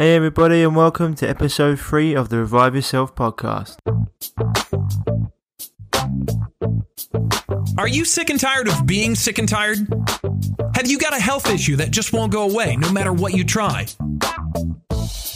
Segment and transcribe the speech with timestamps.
[0.00, 3.78] Hey, everybody, and welcome to episode three of the Revive Yourself podcast.
[7.76, 9.78] Are you sick and tired of being sick and tired?
[10.76, 13.42] Have you got a health issue that just won't go away no matter what you
[13.42, 13.86] try?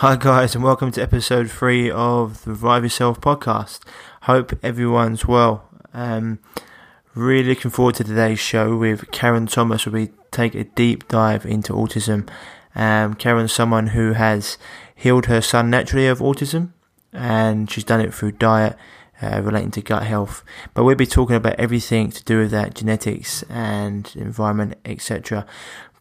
[0.00, 3.80] Hi, guys, and welcome to episode three of the Revive Yourself podcast.
[4.24, 5.70] Hope everyone's well.
[5.94, 6.38] Um,
[7.14, 11.46] really looking forward to today's show with Karen Thomas, where we take a deep dive
[11.46, 12.28] into autism.
[12.74, 14.58] Um, Karen's someone who has
[14.94, 16.74] healed her son naturally of autism,
[17.14, 18.76] and she's done it through diet.
[19.22, 20.44] Uh, relating to gut health,
[20.74, 25.46] but we'll be talking about everything to do with that genetics and environment, etc.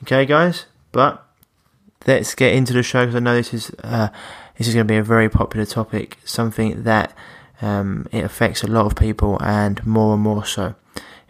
[0.04, 0.64] Okay, guys?
[0.90, 1.22] But
[2.06, 4.08] let's get into the show because I know this is uh,
[4.56, 7.14] this is going to be a very popular topic, something that
[7.62, 10.74] um, it affects a lot of people and more and more so.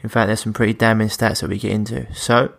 [0.02, 2.12] In fact, there's some pretty damning stats that we get into.
[2.14, 2.52] So,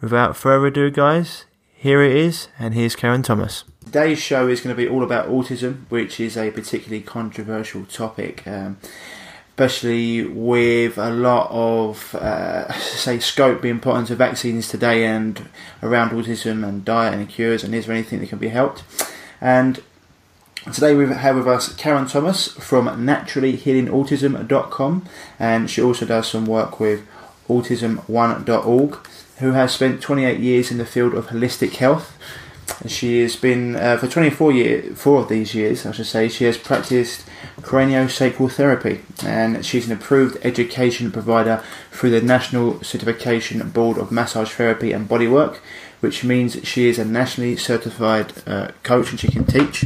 [0.00, 1.44] without further ado, guys,
[1.74, 3.64] here it is, and here's Karen Thomas.
[3.84, 8.46] Today's show is going to be all about autism, which is a particularly controversial topic.
[8.46, 8.78] Um,
[9.56, 15.48] especially with a lot of, uh, say, scope being put onto vaccines today and
[15.82, 18.82] around autism and diet and cures, and is there anything that can be helped?
[19.40, 19.80] And
[20.72, 25.04] Today we have with us Karen Thomas from naturallyhealingautism.com
[25.38, 27.06] and she also does some work with
[27.48, 29.06] autism1.org
[29.40, 32.16] who has spent 28 years in the field of holistic health.
[32.86, 36.44] She has been, uh, for 24 years, four of these years, I should say, she
[36.44, 37.26] has practiced
[37.60, 44.52] craniosacral therapy and she's an approved education provider through the National Certification Board of Massage
[44.52, 45.58] Therapy and Bodywork,
[46.00, 49.84] which means she is a nationally certified uh, coach and she can teach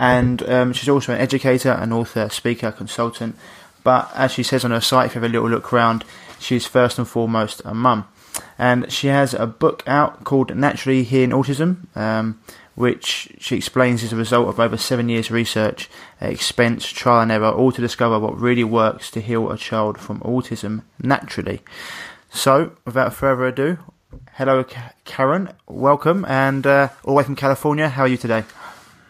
[0.00, 3.36] and um, she's also an educator, an author, speaker, consultant.
[3.84, 6.04] But as she says on her site, if you have a little look around,
[6.38, 8.08] she's first and foremost a mum.
[8.58, 12.40] And she has a book out called Naturally Healing Autism, um,
[12.76, 17.50] which she explains is a result of over seven years' research, expense, trial and error,
[17.50, 21.60] all to discover what really works to heal a child from autism naturally.
[22.30, 23.78] So, without further ado,
[24.34, 24.64] hello,
[25.04, 27.90] Karen, welcome, and uh, all the way from California.
[27.90, 28.44] How are you today?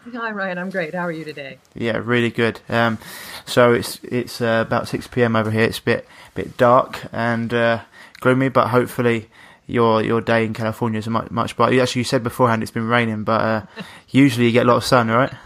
[0.13, 0.95] Hi Ryan, I'm great.
[0.95, 1.59] How are you today?
[1.75, 2.59] Yeah, really good.
[2.69, 2.97] Um,
[3.45, 5.35] so it's it's uh, about six p.m.
[5.35, 5.63] over here.
[5.63, 7.81] It's a bit bit dark and uh,
[8.19, 9.29] gloomy, but hopefully
[9.67, 11.79] your your day in California is much much brighter.
[11.81, 13.61] Actually, you said beforehand it's been raining, but uh,
[14.09, 15.31] usually you get a lot of sun, right?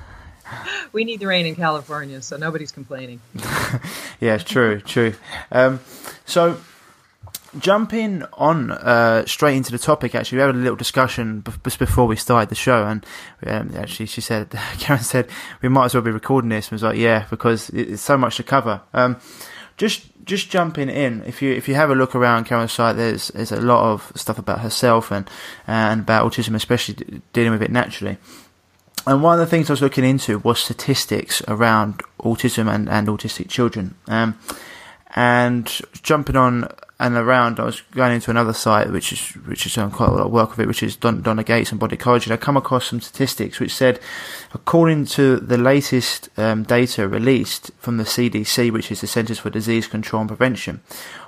[0.94, 3.20] We need the rain in California, so nobody's complaining.
[4.22, 5.14] yeah, it's true, true.
[5.52, 5.82] Um,
[6.26, 6.58] so
[7.60, 12.08] jumping on uh, straight into the topic, actually, we had a little discussion just before
[12.08, 13.06] we started the show, and
[13.46, 14.50] um, actually, she said,
[14.80, 15.30] Karen said,
[15.62, 16.68] we might as well be recording this.
[16.68, 18.82] And I was like, yeah, because it's so much to cover.
[18.94, 19.18] Um,
[19.78, 23.28] just just jumping in, if you if you have a look around Karen's site, there's
[23.30, 25.30] there's a lot of stuff about herself and
[25.68, 28.18] and about autism, especially dealing with it naturally.
[29.08, 33.08] And one of the things I was looking into was statistics around autism and, and
[33.08, 33.96] autistic children.
[34.08, 34.40] Um,
[35.16, 35.68] and
[36.02, 39.92] jumping on and around, I was going into another site, which is which is done
[39.92, 42.32] quite a lot of work with it, which is Don, Donna Gates and Body Ecology.
[42.32, 44.00] And I come across some statistics which said,
[44.54, 49.50] according to the latest um, data released from the CDC, which is the Centers for
[49.50, 50.80] Disease Control and Prevention,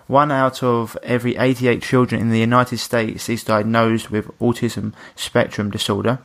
[0.08, 5.70] one out of every 88 children in the United States is diagnosed with autism spectrum
[5.70, 6.20] disorder,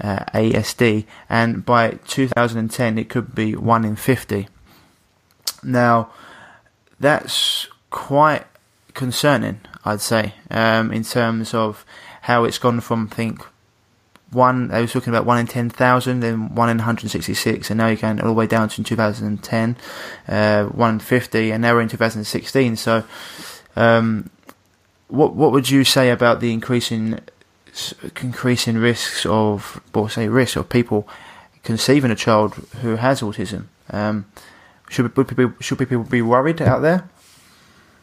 [0.00, 4.48] uh, ASD, and by 2010 it could be one in 50.
[5.62, 6.10] Now,
[6.98, 8.44] that's quite
[8.98, 11.86] concerning, I'd say, um, in terms of
[12.22, 13.40] how it's gone from, I think,
[14.32, 17.96] one, they were talking about one in 10,000, then one in 166, and now you're
[17.96, 19.76] going all the way down to 2010,
[20.26, 22.76] uh, one in 50, and now we're in 2016.
[22.76, 23.04] So,
[23.76, 24.28] um,
[25.06, 27.20] what what would you say about the increasing
[28.20, 31.08] increasing risks of, or say, risks of people
[31.62, 33.66] conceiving a child who has autism?
[33.90, 34.26] Um,
[34.90, 35.10] should,
[35.60, 37.08] should people be worried out there?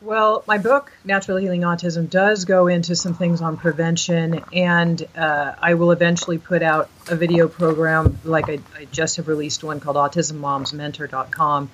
[0.05, 5.55] Well, my book, Natural Healing Autism, does go into some things on prevention, and uh,
[5.59, 9.79] I will eventually put out a video program, like I, I just have released one
[9.79, 11.71] called AutismMomsMentor.com.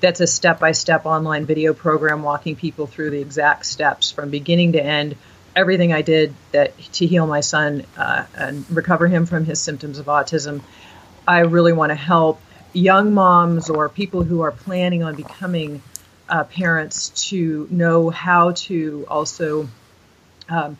[0.00, 4.30] That's a step by step online video program walking people through the exact steps from
[4.30, 5.16] beginning to end,
[5.56, 9.98] everything I did that to heal my son uh, and recover him from his symptoms
[9.98, 10.62] of autism.
[11.26, 12.40] I really want to help
[12.72, 15.82] young moms or people who are planning on becoming
[16.32, 19.68] uh, parents to know how to also
[20.48, 20.78] um,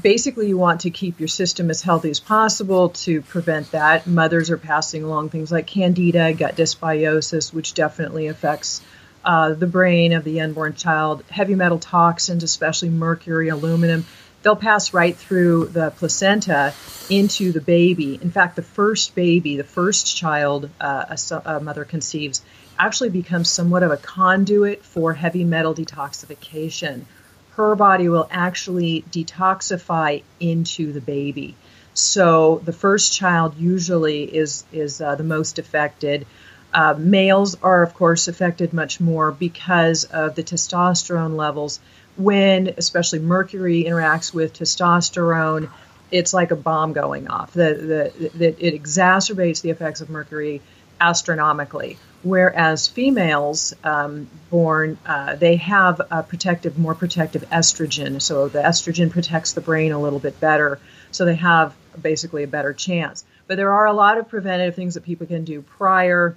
[0.00, 4.06] basically you want to keep your system as healthy as possible to prevent that.
[4.06, 8.82] Mothers are passing along things like candida gut dysbiosis which definitely affects
[9.24, 11.24] uh, the brain of the unborn child.
[11.30, 14.04] Heavy metal toxins especially mercury aluminum
[14.42, 16.74] they'll pass right through the placenta
[17.08, 18.18] into the baby.
[18.20, 22.42] In fact the first baby the first child uh, a, a mother conceives
[22.78, 27.04] actually becomes somewhat of a conduit for heavy metal detoxification.
[27.50, 31.56] Her body will actually detoxify into the baby.
[31.94, 36.26] So the first child usually is is uh, the most affected.
[36.72, 41.80] Uh, males are, of course, affected much more because of the testosterone levels.
[42.16, 45.70] When, especially mercury, interacts with testosterone,
[46.10, 47.52] it's like a bomb going off.
[47.52, 50.60] The, the, the, it exacerbates the effects of mercury
[51.00, 58.60] astronomically whereas females um, born uh, they have a protective more protective estrogen so the
[58.60, 60.78] estrogen protects the brain a little bit better
[61.10, 64.94] so they have basically a better chance but there are a lot of preventative things
[64.94, 66.36] that people can do prior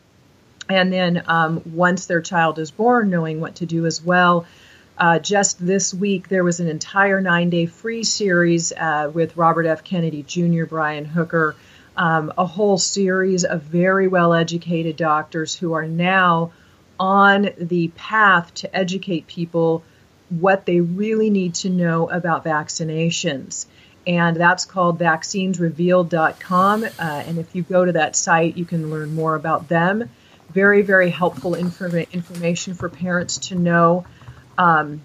[0.69, 4.45] and then um, once their child is born knowing what to do as well
[5.01, 9.65] uh, just this week, there was an entire nine day free series uh, with Robert
[9.65, 9.83] F.
[9.83, 11.55] Kennedy Jr., Brian Hooker,
[11.97, 16.51] um, a whole series of very well educated doctors who are now
[16.99, 19.83] on the path to educate people
[20.29, 23.65] what they really need to know about vaccinations.
[24.07, 26.83] And that's called vaccinesrevealed.com.
[26.83, 30.09] Uh, and if you go to that site, you can learn more about them.
[30.51, 34.05] Very, very helpful informa- information for parents to know.
[34.57, 35.01] Um,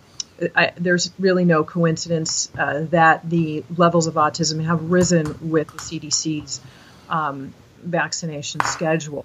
[0.55, 5.79] I, there's really no coincidence uh, that the levels of autism have risen with the
[5.79, 6.61] CDC's
[7.09, 9.25] um, vaccination schedule.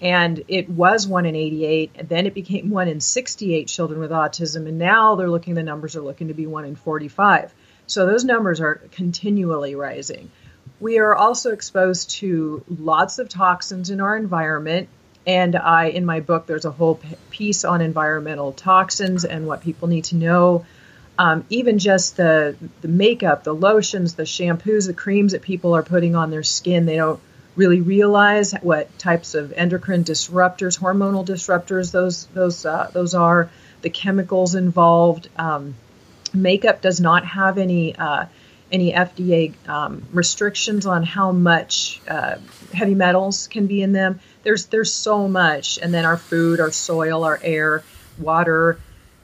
[0.00, 4.12] And it was one in 88, and then it became one in 68 children with
[4.12, 7.52] autism, and now they're looking, the numbers are looking to be one in 45.
[7.86, 10.30] So those numbers are continually rising.
[10.78, 14.88] We are also exposed to lots of toxins in our environment,
[15.26, 17.00] and I, in my book, there's a whole
[17.30, 20.64] piece on environmental toxins and what people need to know.
[21.18, 25.82] Um, even just the the makeup, the lotions, the shampoos, the creams that people are
[25.82, 27.20] putting on their skin, they don't
[27.56, 33.50] really realize what types of endocrine disruptors, hormonal disruptors, those those uh, those are.
[33.82, 35.28] The chemicals involved.
[35.36, 35.74] Um,
[36.32, 38.26] makeup does not have any uh,
[38.72, 42.36] any FDA um, restrictions on how much uh,
[42.72, 44.20] heavy metals can be in them.
[44.42, 47.82] There's there's so much, and then our food, our soil, our air,
[48.18, 48.80] water.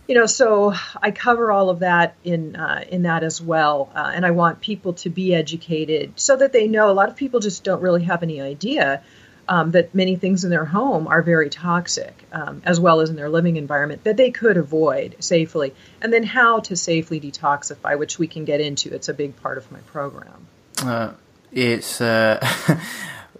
[0.08, 0.72] You know, so
[1.02, 4.60] I cover all of that in uh, in that as well, uh, and I want
[4.60, 6.90] people to be educated so that they know.
[6.90, 9.02] A lot of people just don't really have any idea
[9.48, 13.16] um, that many things in their home are very toxic, um, as well as in
[13.16, 15.75] their living environment, that they could avoid safely.
[16.00, 18.94] And then how to safely detoxify, which we can get into.
[18.94, 20.46] It's a big part of my program.
[20.82, 21.12] Uh,
[21.52, 22.00] it's.
[22.00, 22.44] Uh,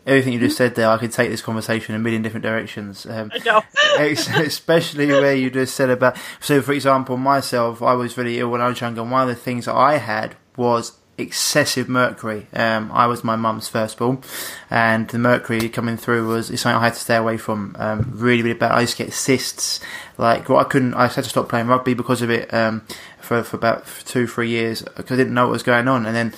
[0.07, 3.07] everything you just said there, I could take this conversation in a million different directions.
[3.07, 3.33] Um,
[3.99, 6.17] especially where you just said about.
[6.41, 9.29] So, for example, myself, I was really ill when I was younger, and one of
[9.29, 12.47] the things that I had was excessive mercury.
[12.53, 14.23] Um, I was my mum's firstborn,
[14.71, 17.75] and the mercury coming through was something I had to stay away from.
[17.79, 18.73] Um, really, really bad.
[18.73, 19.81] I used to get cysts.
[20.19, 20.95] Like, well, I couldn't.
[20.95, 22.87] I had to stop playing rugby because of it um,
[23.21, 26.07] for for about two, three years because I didn't know what was going on.
[26.07, 26.35] And then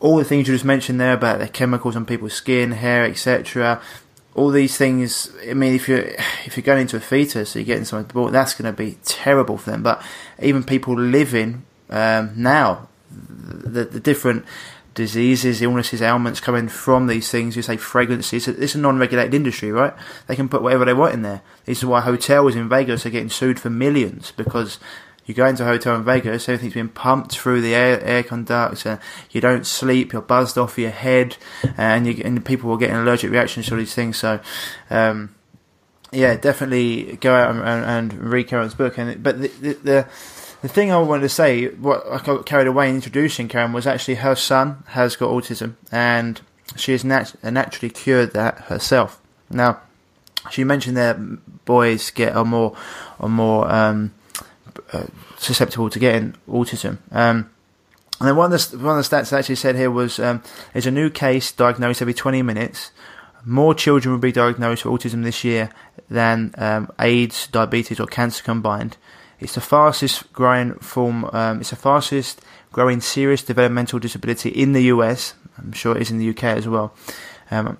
[0.00, 3.80] all the things you just mentioned there about the chemicals on people's skin, hair, etc.
[4.34, 5.30] All these things.
[5.48, 6.06] I mean, if you're
[6.44, 9.70] if you're going into a fetus, you're getting something, that's going to be terrible for
[9.70, 9.82] them.
[9.82, 10.02] But
[10.40, 14.44] even people living um, now the, the different
[14.94, 17.56] diseases, illnesses, ailments coming from these things.
[17.56, 18.48] You say fragrances.
[18.48, 19.94] It's a non-regulated industry, right?
[20.26, 21.42] They can put whatever they want in there.
[21.64, 24.78] This is why hotels in Vegas are getting sued for millions because
[25.26, 28.84] you go into a hotel in Vegas, everything's being pumped through the air, air conducts,
[28.84, 31.38] and you don't sleep, you're buzzed off your head,
[31.78, 34.18] and, you, and people are getting allergic reactions to these things.
[34.18, 34.40] So,
[34.90, 35.34] um,
[36.12, 38.98] yeah, definitely go out and, and, and read Karen's book.
[38.98, 40.08] And but the, the, the
[40.64, 43.86] the thing I wanted to say, what I got carried away in introducing Karen was
[43.86, 46.40] actually her son has got autism, and
[46.74, 49.20] she has nat- naturally cured that herself.
[49.50, 49.80] Now,
[50.50, 51.18] she mentioned that
[51.66, 52.74] boys get a more,
[53.20, 54.14] a more um,
[54.90, 55.04] uh,
[55.36, 56.96] susceptible to getting autism.
[57.12, 57.50] Um,
[58.18, 60.42] and then one of the one of the stats that actually said here was um,
[60.72, 62.90] there's a new case diagnosed every 20 minutes.
[63.44, 65.68] More children will be diagnosed with autism this year
[66.08, 68.96] than um, AIDS, diabetes, or cancer combined.
[69.44, 71.28] It's the fastest growing form.
[71.32, 72.40] Um, it's the fastest
[72.72, 75.34] growing serious developmental disability in the US.
[75.58, 76.94] I'm sure it is in the UK as well.
[77.50, 77.76] Um,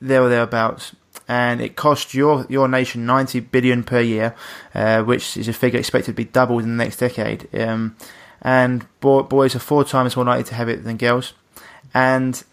[0.00, 0.94] there or thereabouts,
[1.26, 4.36] and it costs your your nation 90 billion per year,
[4.74, 7.48] uh, which is a figure expected to be doubled in the next decade.
[7.58, 7.96] Um,
[8.42, 11.32] and boy, boys are four times more likely to have it than girls,
[11.94, 12.44] and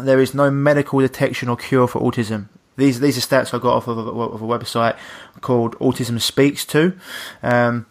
[0.00, 2.48] there is no medical detection or cure for autism.
[2.78, 4.96] These these are stats I got off of a, of a website
[5.40, 6.96] called Autism Speaks to,
[7.42, 7.86] um,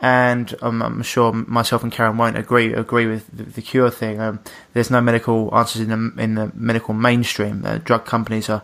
[0.00, 4.18] and I'm, I'm, sure myself and Karen won't agree agree with the, the cure thing.
[4.18, 4.40] Um,
[4.72, 7.66] there's no medical answers in the in the medical mainstream.
[7.66, 8.62] Uh, drug companies are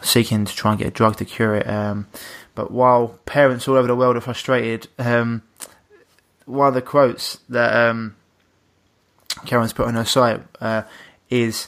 [0.00, 1.68] seeking to try and get a drug to cure it.
[1.68, 2.06] Um,
[2.54, 5.42] but while parents all over the world are frustrated, um,
[6.44, 8.14] one of the quotes that um,
[9.44, 10.82] Karen's put on her site uh,
[11.28, 11.66] is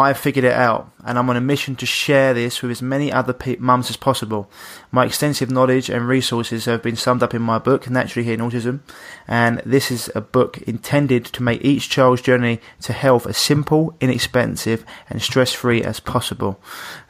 [0.00, 2.80] I have figured it out, and I'm on a mission to share this with as
[2.80, 4.48] many other pe- mums as possible.
[4.92, 8.78] My extensive knowledge and resources have been summed up in my book, Naturally Healing Autism,
[9.26, 13.96] and this is a book intended to make each child's journey to health as simple,
[14.00, 16.60] inexpensive, and stress free as possible.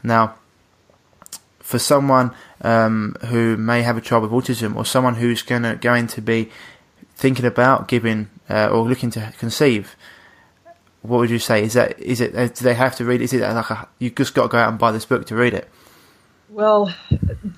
[0.03, 0.37] Now,
[1.59, 6.07] for someone um, who may have a child with autism, or someone who's gonna, going
[6.07, 6.51] to be
[7.17, 9.95] thinking about giving uh, or looking to conceive,
[11.03, 11.63] what would you say?
[11.63, 12.35] Is that is it?
[12.35, 13.21] Uh, do they have to read?
[13.21, 15.37] Is it like a, you just got to go out and buy this book to
[15.37, 15.69] read it?
[16.51, 16.95] Well,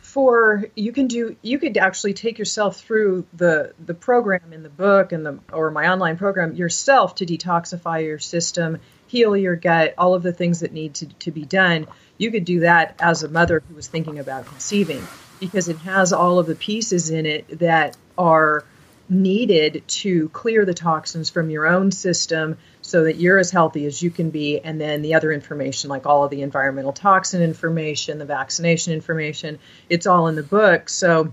[0.03, 4.69] for you can do you could actually take yourself through the the program in the
[4.69, 9.95] book and the or my online program yourself to detoxify your system, heal your gut,
[9.97, 11.87] all of the things that need to, to be done.
[12.19, 15.07] You could do that as a mother who was thinking about conceiving
[15.39, 18.65] because it has all of the pieces in it that are
[19.09, 22.59] needed to clear the toxins from your own system
[22.91, 24.61] so that you're as healthy as you can be.
[24.61, 29.59] And then the other information, like all of the environmental toxin information, the vaccination information,
[29.89, 30.89] it's all in the book.
[30.89, 31.33] So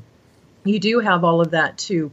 [0.64, 2.12] you do have all of that to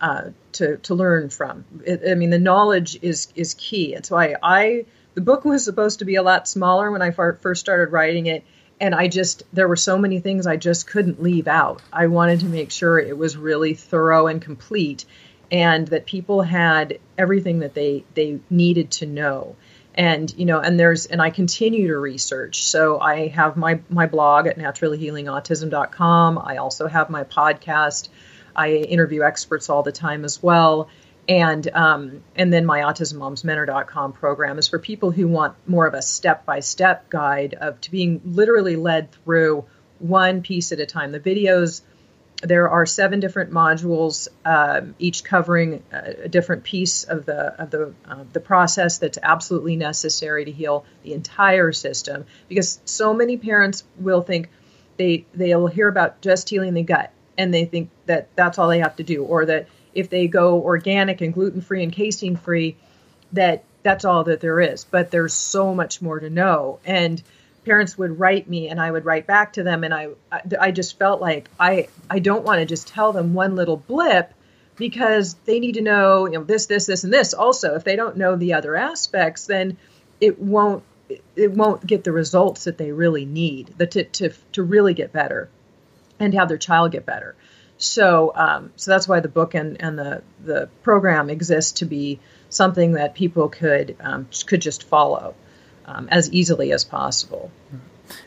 [0.00, 1.64] uh, to to learn from.
[1.84, 3.94] It, I mean, the knowledge is is key.
[3.94, 7.60] It's why I the book was supposed to be a lot smaller when I first
[7.60, 8.44] started writing it.
[8.78, 11.80] And I just, there were so many things I just couldn't leave out.
[11.90, 15.06] I wanted to make sure it was really thorough and complete
[15.50, 19.56] and that people had everything that they they needed to know.
[19.94, 22.66] And you know and there's and i continue to research.
[22.66, 28.08] So i have my my blog at naturallyhealingautism.com i also have my podcast.
[28.54, 30.88] I interview experts all the time as well.
[31.28, 36.02] And um, and then my autismmomsmentor.com program is for people who want more of a
[36.02, 39.64] step-by-step guide of to being literally led through
[39.98, 41.10] one piece at a time.
[41.12, 41.82] The videos
[42.42, 47.94] there are seven different modules, um, each covering a, different piece of the of the
[48.06, 52.26] uh, the process that's absolutely necessary to heal the entire system.
[52.48, 54.50] Because so many parents will think
[54.96, 58.80] they they'll hear about just healing the gut, and they think that that's all they
[58.80, 62.76] have to do, or that if they go organic and gluten free and casein free,
[63.32, 64.84] that that's all that there is.
[64.84, 67.22] But there's so much more to know, and
[67.66, 70.10] parents would write me and I would write back to them and I
[70.58, 74.32] I just felt like I I don't want to just tell them one little blip
[74.76, 77.34] because they need to know you know this this this and this.
[77.34, 79.76] Also if they don't know the other aspects then
[80.20, 80.84] it won't
[81.34, 85.12] it won't get the results that they really need the, to, to to really get
[85.12, 85.48] better
[86.20, 87.34] and have their child get better.
[87.78, 92.20] So um, so that's why the book and and the the program exists to be
[92.48, 95.34] something that people could um, could just follow
[95.86, 97.50] um, as easily as possible.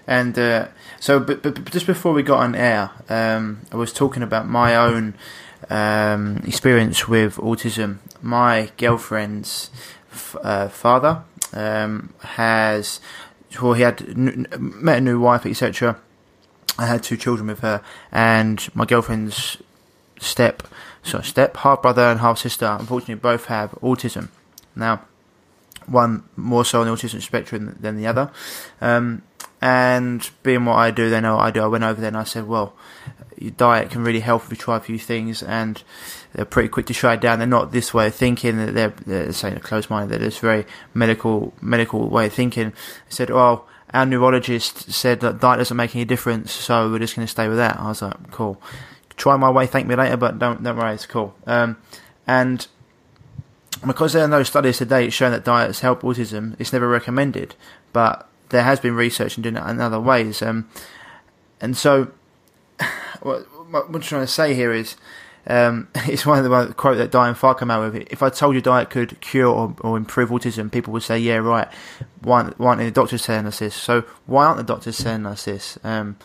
[0.08, 0.68] And uh,
[1.00, 4.76] so, but, but, just before we got on air, um, I was talking about my
[4.76, 5.14] own
[5.70, 8.00] um, experience with autism.
[8.22, 9.70] My girlfriend's
[10.12, 11.24] f- uh, father
[11.54, 13.00] um, has,
[13.62, 16.00] well, he had n- met a new wife, etc.
[16.78, 19.58] I had two children with her, and my girlfriend's
[20.20, 20.64] step,
[21.04, 24.30] so step half brother and half sister, unfortunately, both have autism.
[24.76, 25.02] Now,
[25.90, 28.32] one more so on the autism spectrum than the other.
[28.82, 29.24] Um,
[29.62, 31.62] and being what I do, then I do.
[31.62, 32.76] I went over there and I said, well,
[33.38, 35.82] your diet can really help if you try a few things, and
[36.34, 37.40] they're pretty quick to shut it down.
[37.40, 38.74] They're not this way of thinking.
[38.74, 40.12] They're, they're saying a close minded.
[40.12, 42.70] They're this very medical medical way of thinking.
[42.70, 42.76] They
[43.12, 47.26] said, well, our neurologist said that diet doesn't make any difference, so we're just going
[47.26, 47.80] to stay with that.
[47.80, 48.62] I was like, cool.
[49.16, 51.34] Try my way, thank me later, but don't don't worry, it's cool.
[51.46, 51.78] Um,
[52.28, 52.68] and
[53.86, 57.56] because there are no studies to date showing that diets help autism, it's never recommended.
[57.94, 60.42] But there has been research in doing it in other ways.
[60.42, 60.70] Um,
[61.62, 62.12] and so,
[63.22, 64.96] what, what I'm trying to say here is,
[65.48, 68.08] um, it's one of the one, quote that Diane Farr came out with.
[68.12, 71.38] If I told you diet could cure or, or improve autism, people would say, "Yeah,
[71.38, 71.68] right."
[72.22, 73.76] Why, why aren't the doctors telling us this?
[73.76, 75.78] So why aren't the doctors telling us this?
[75.84, 76.18] Um,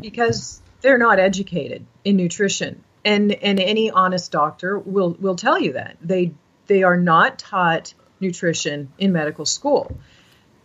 [0.00, 5.74] because they're not educated in nutrition, and and any honest doctor will will tell you
[5.74, 6.32] that they
[6.70, 9.98] they are not taught nutrition in medical school.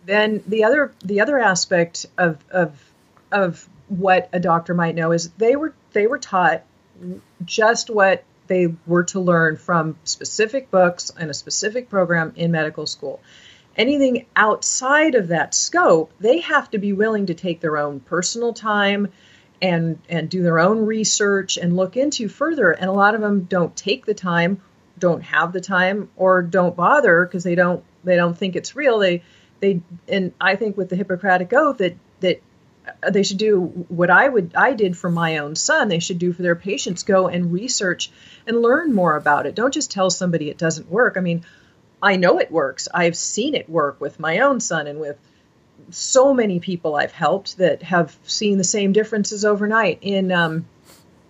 [0.04, 2.80] Then the other the other aspect of of
[3.32, 6.62] of what a doctor might know is they were they were taught
[7.44, 12.86] just what they were to learn from specific books and a specific program in medical
[12.86, 13.20] school.
[13.76, 18.52] Anything outside of that scope, they have to be willing to take their own personal
[18.52, 19.08] time
[19.60, 22.70] and and do their own research and look into further.
[22.70, 24.60] And a lot of them don't take the time,
[24.98, 28.98] don't have the time, or don't bother because they don't they don't think it's real.
[28.98, 29.22] They
[29.60, 32.40] they and I think with the Hippocratic Oath that that
[33.10, 35.88] they should do what I would I did for my own son.
[35.88, 37.02] They should do for their patients.
[37.02, 38.10] Go and research
[38.46, 39.54] and learn more about it.
[39.54, 41.16] Don't just tell somebody it doesn't work.
[41.16, 41.44] I mean,
[42.02, 42.88] I know it works.
[42.92, 45.18] I've seen it work with my own son and with
[45.90, 49.98] so many people I've helped that have seen the same differences overnight.
[50.02, 50.66] In um,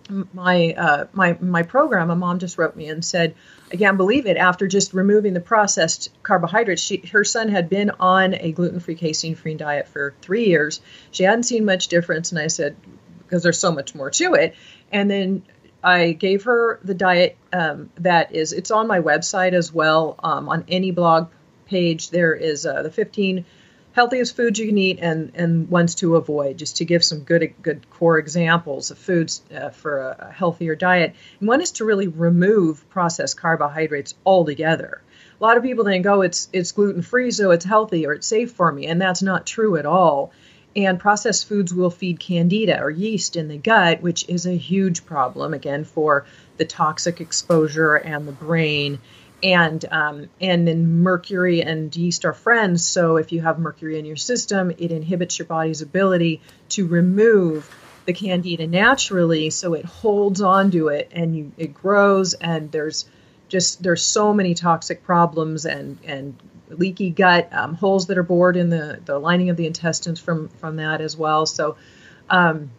[0.09, 3.35] my uh, my my program, a mom just wrote me and said,
[3.71, 4.37] I can't believe it.
[4.37, 9.55] After just removing the processed carbohydrates, she, her son had been on a gluten-free, casein-free
[9.55, 10.79] diet for three years.
[11.11, 12.77] She hadn't seen much difference, and I said,
[13.19, 14.55] because there's so much more to it.
[14.91, 15.43] And then
[15.83, 18.53] I gave her the diet um, that is.
[18.53, 20.15] It's on my website as well.
[20.23, 21.29] Um, on any blog
[21.65, 23.45] page, there is uh, the 15
[23.97, 27.51] healthiest foods you can eat and, and ones to avoid, just to give some good
[27.63, 31.15] good core examples of foods uh, for a, a, healthier diet.
[31.39, 35.01] And one is to really remove processed carbohydrates altogether.
[35.41, 38.27] A lot of people think, oh, it's it's gluten free, so it's healthy or it's
[38.27, 40.31] safe for me, and that's not true at all.
[40.75, 45.07] And processed foods will feed candida or yeast in the gut, which is a huge
[45.07, 46.27] problem again for
[46.57, 48.99] the toxic exposure and the brain
[49.43, 52.83] and um, and then mercury and yeast are friends.
[52.85, 57.73] So if you have mercury in your system, it inhibits your body's ability to remove
[58.05, 62.33] the candida naturally, so it holds onto it and you, it grows.
[62.33, 63.05] And there's
[63.47, 66.35] just there's so many toxic problems and and
[66.69, 70.49] leaky gut, um, holes that are bored in the the lining of the intestines from
[70.49, 71.45] from that as well.
[71.45, 71.77] So.
[72.29, 72.71] Um,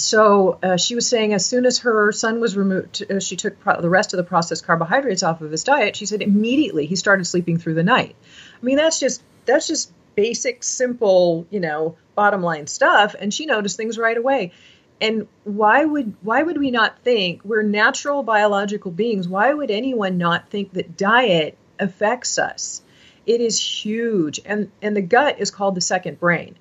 [0.00, 3.60] so uh, she was saying as soon as her son was removed, uh, she took
[3.60, 5.96] pro- the rest of the processed carbohydrates off of his diet.
[5.96, 8.16] She said immediately he started sleeping through the night.
[8.60, 13.14] I mean, that's just that's just basic, simple, you know, bottom line stuff.
[13.18, 14.52] And she noticed things right away.
[15.00, 19.26] And why would why would we not think we're natural biological beings?
[19.26, 22.82] Why would anyone not think that diet affects us?
[23.26, 26.56] It is huge, and and the gut is called the second brain.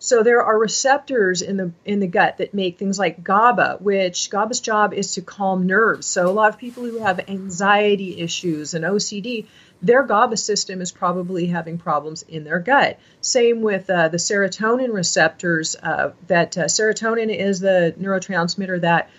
[0.00, 4.30] So there are receptors in the in the gut that make things like GABA, which
[4.30, 6.06] GABA's job is to calm nerves.
[6.06, 9.46] So a lot of people who have anxiety issues and OCD,
[9.82, 13.00] their GABA system is probably having problems in their gut.
[13.20, 15.74] Same with uh, the serotonin receptors.
[15.74, 19.10] Uh, that uh, serotonin is the neurotransmitter that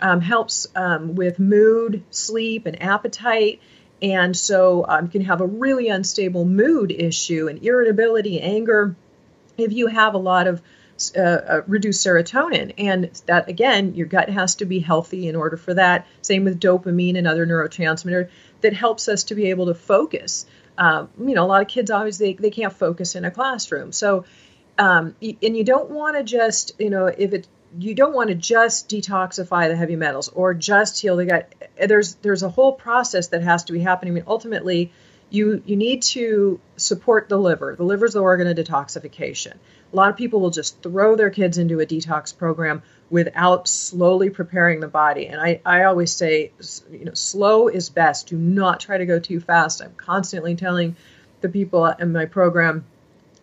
[0.00, 3.60] um, helps um, with mood, sleep, and appetite.
[4.00, 8.96] And so um, can have a really unstable mood issue and irritability, anger
[9.56, 10.62] if you have a lot of
[11.16, 12.74] uh, uh, reduced serotonin.
[12.78, 16.06] And that, again, your gut has to be healthy in order for that.
[16.20, 18.28] Same with dopamine and other neurotransmitter
[18.60, 20.46] that helps us to be able to focus.
[20.78, 23.90] Um, you know, a lot of kids obviously they, they can't focus in a classroom.
[23.90, 24.24] So,
[24.78, 28.34] um, and you don't want to just, you know, if it, you don't want to
[28.34, 31.54] just detoxify the heavy metals or just heal the gut.
[31.84, 34.12] There's there's a whole process that has to be happening.
[34.12, 34.92] I mean, ultimately,
[35.32, 37.74] you you need to support the liver.
[37.74, 39.54] The liver is the organ of detoxification.
[39.92, 44.30] A lot of people will just throw their kids into a detox program without slowly
[44.30, 45.26] preparing the body.
[45.26, 46.52] And I, I always say,
[46.90, 48.28] you know, slow is best.
[48.28, 49.82] Do not try to go too fast.
[49.82, 50.96] I'm constantly telling
[51.40, 52.84] the people in my program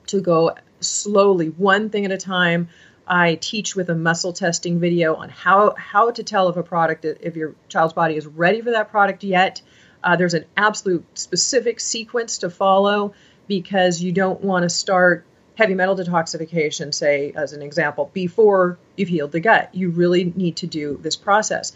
[0.08, 2.70] to go slowly, one thing at a time.
[3.08, 7.06] I teach with a muscle testing video on how how to tell if a product
[7.06, 9.64] if your child's body is ready for that product yet
[10.04, 13.14] uh, there's an absolute specific sequence to follow
[13.48, 19.10] because you don't want to start heavy metal detoxification, say, as an example, before you've
[19.10, 19.70] healed the gut.
[19.74, 21.74] You really need to do this process.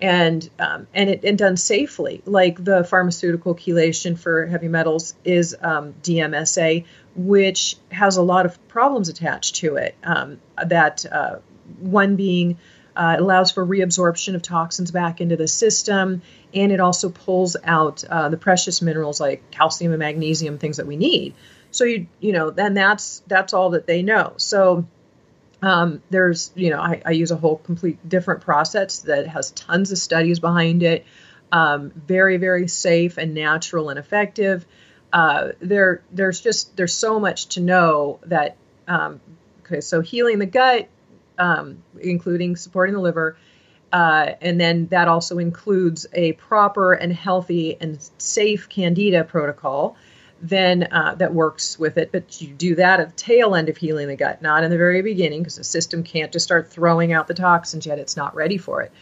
[0.00, 5.56] And um, and it and done safely, like the pharmaceutical chelation for heavy metals is
[5.60, 6.84] um, DMSA,
[7.14, 9.94] which has a lot of problems attached to it.
[10.02, 11.36] Um, that uh,
[11.78, 12.58] one being
[12.96, 16.22] uh, it allows for reabsorption of toxins back into the system,
[16.54, 20.86] and it also pulls out uh, the precious minerals like calcium and magnesium, things that
[20.86, 21.34] we need.
[21.70, 24.34] So you you know, then that's that's all that they know.
[24.36, 24.86] So
[25.62, 29.92] Um, there's, you know, I, I, use a whole complete different process that has tons
[29.92, 31.06] of studies behind it.
[31.50, 34.66] Um, very, very safe and natural and effective.
[35.10, 38.56] Uh, there, there's just there's so much to know that.
[38.86, 39.20] Um,
[39.64, 40.88] okay, so healing the gut,
[41.38, 43.38] um, including supporting the liver,
[43.94, 49.96] uh, and then that also includes a proper and healthy and safe candida protocol
[50.42, 52.10] then uh, that works with it.
[52.12, 54.76] But you do that at the tail end of healing the gut, not in the
[54.76, 58.34] very beginning, because the system can't just start throwing out the toxins yet; it's not
[58.34, 58.92] ready for it.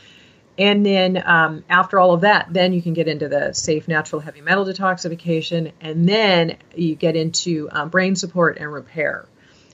[0.59, 4.21] And then um, after all of that, then you can get into the safe natural
[4.21, 9.27] heavy metal detoxification, and then you get into um, brain support and repair.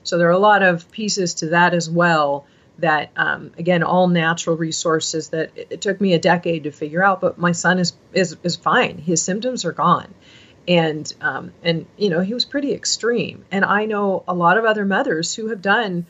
[0.03, 2.47] So there are a lot of pieces to that as well.
[2.79, 7.03] That um, again, all natural resources that it, it took me a decade to figure
[7.03, 8.97] out, but my son is is is fine.
[8.97, 10.13] His symptoms are gone.
[10.67, 13.45] And um, and you know he was pretty extreme.
[13.51, 16.05] And i know a lot of other mothers who have done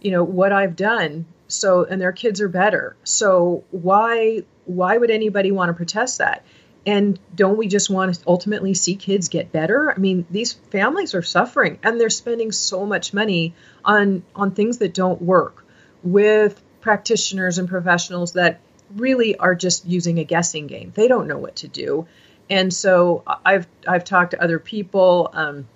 [0.00, 2.96] you know what i've done so and their kids are better.
[3.04, 6.44] So why why would anybody want to protest that?
[6.86, 9.92] And don't we just want to ultimately see kids get better?
[9.92, 14.78] I mean these families are suffering and they're spending so much money on on things
[14.78, 15.63] that don't work
[16.04, 18.60] with practitioners and professionals that
[18.94, 22.06] really are just using a guessing game they don't know what to do
[22.50, 25.66] and so I've I've talked to other people, um,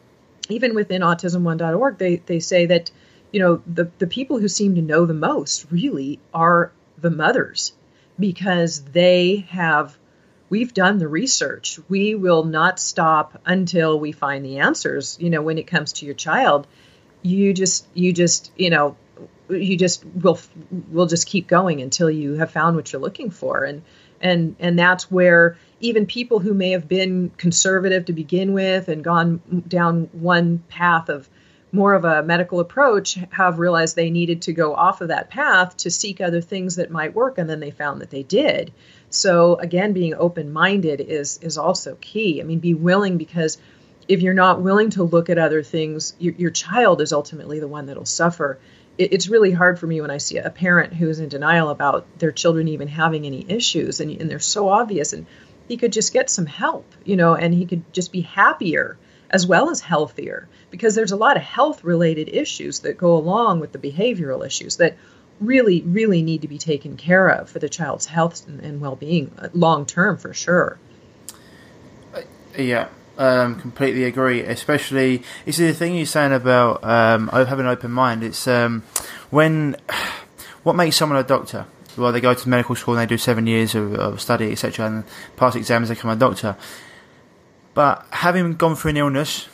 [0.49, 2.91] even within autism1.org, they they say that
[3.33, 7.73] you know the the people who seem to know the most really are the mothers
[8.19, 9.97] because they have
[10.51, 11.79] we've done the research.
[11.89, 15.17] We will not stop until we find the answers.
[15.21, 16.67] You know, when it comes to your child,
[17.23, 18.97] you just you just you know
[19.51, 20.39] you just will
[20.91, 23.65] will just keep going until you have found what you're looking for.
[23.65, 23.83] And
[24.21, 29.05] and and that's where even people who may have been conservative to begin with and
[29.05, 31.29] gone down one path of
[31.71, 35.77] more of a medical approach have realized they needed to go off of that path
[35.77, 38.73] to seek other things that might work and then they found that they did.
[39.11, 42.41] So again being open minded is is also key.
[42.41, 43.59] I mean be willing because
[44.09, 47.69] if you're not willing to look at other things your, your child is ultimately the
[47.69, 48.59] one that'll suffer
[48.99, 52.07] it, it's really hard for me when i see a parent who's in denial about
[52.19, 55.27] their children even having any issues and, and they're so obvious and
[55.69, 58.99] he could just get some help, you know, and he could just be happier
[59.31, 63.61] as well as healthier because there's a lot of health related issues that go along
[63.61, 64.97] with the behavioral issues that
[65.39, 69.31] really, really need to be taken care of for the child's health and, well being
[69.39, 70.79] uh, long term for sure.
[72.15, 72.23] Uh,
[72.57, 74.41] yeah, um, completely agree.
[74.41, 78.25] Especially, see the thing you're saying about um, having an open mind.
[78.25, 78.85] It's um,
[79.31, 79.77] when
[80.63, 81.67] what makes someone a doctor
[81.99, 84.87] well, they go to medical school and they do seven years of, of study, etc.,
[84.87, 85.05] and
[85.37, 86.57] pass exams, they become a doctor.
[87.75, 89.49] But having gone through an illness,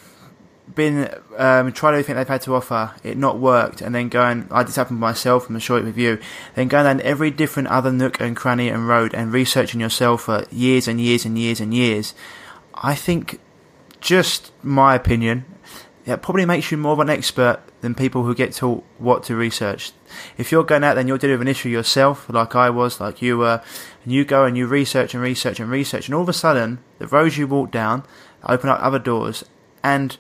[0.75, 4.65] been um, tried everything they've had to offer, it not worked, and then going, I
[4.65, 6.19] just happened myself, I'm sure it with you,
[6.55, 10.45] then going down every different other nook and cranny and road and researching yourself for
[10.51, 12.15] years and years and years and years,
[12.75, 13.41] I think,
[14.05, 15.47] just my opinion,
[16.05, 19.35] it probably makes you more of an expert than people who get taught what to
[19.35, 19.93] research.
[20.37, 23.01] If you're going out there and you're dealing with an issue yourself, like I was,
[23.01, 23.63] like you were,
[24.05, 26.81] and you go and you research and research and research, and all of a sudden,
[26.99, 28.05] the roads you walk down
[28.47, 29.43] open up other doors.
[29.83, 30.19] And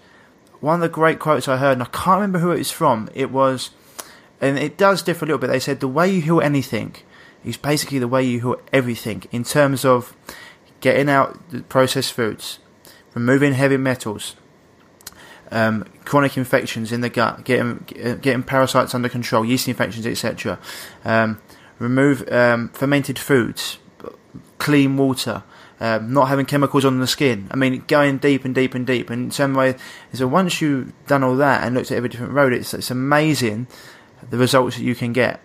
[0.61, 3.11] one of the great quotes I heard, and I can't remember who it was from,
[3.15, 3.71] it was,
[4.41, 5.49] and it does differ a little bit.
[5.49, 6.97] They said, The way you heal anything
[7.45, 10.17] is basically the way you heal everything in terms of
[10.81, 12.61] getting out the processed foods,
[13.15, 14.37] removing heavy metals,
[15.51, 17.85] um, chronic infections in the gut, getting
[18.21, 20.59] getting parasites under control, yeast infections, etc.
[21.05, 21.41] Um,
[21.79, 23.79] remove um, fermented foods,
[24.59, 25.43] clean water,
[25.81, 27.49] um, not having chemicals on the skin.
[27.51, 29.11] I mean, going deep and deep and deep.
[29.11, 29.77] And in some way,
[30.13, 33.67] so once you've done all that and looked at every different road, it's it's amazing
[34.31, 35.41] the results that you can get.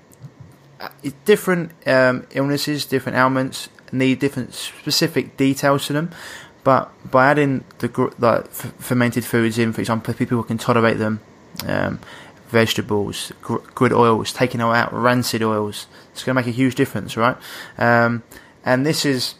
[0.79, 0.89] Uh,
[1.25, 6.11] different um, illnesses, different ailments need different specific details to them.
[6.69, 7.87] But by adding the
[8.19, 11.19] like f- fermented foods in, for example, people can tolerate them,
[11.65, 11.99] um,
[12.49, 17.17] vegetables, gr- good oils, taking out rancid oils, it's going to make a huge difference,
[17.17, 17.35] right?
[17.79, 18.21] Um,
[18.63, 19.33] and this is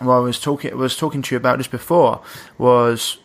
[0.00, 2.20] what I was talking was talking to you about just before
[2.58, 3.18] was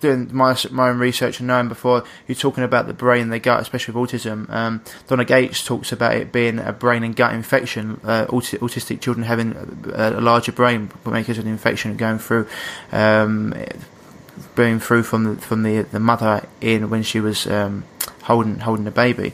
[0.00, 3.38] doing my my own research and knowing before you're talking about the brain, and the
[3.38, 4.48] gut, especially with autism.
[4.50, 8.00] Um, Donna Gates talks about it being a brain and gut infection.
[8.04, 9.54] Uh, auti- autistic children having
[9.94, 12.46] a, a larger brain because of the infection going through.
[12.92, 13.54] Um,
[14.56, 17.84] being through from the from the the mother in when she was um,
[18.22, 19.32] holding holding the baby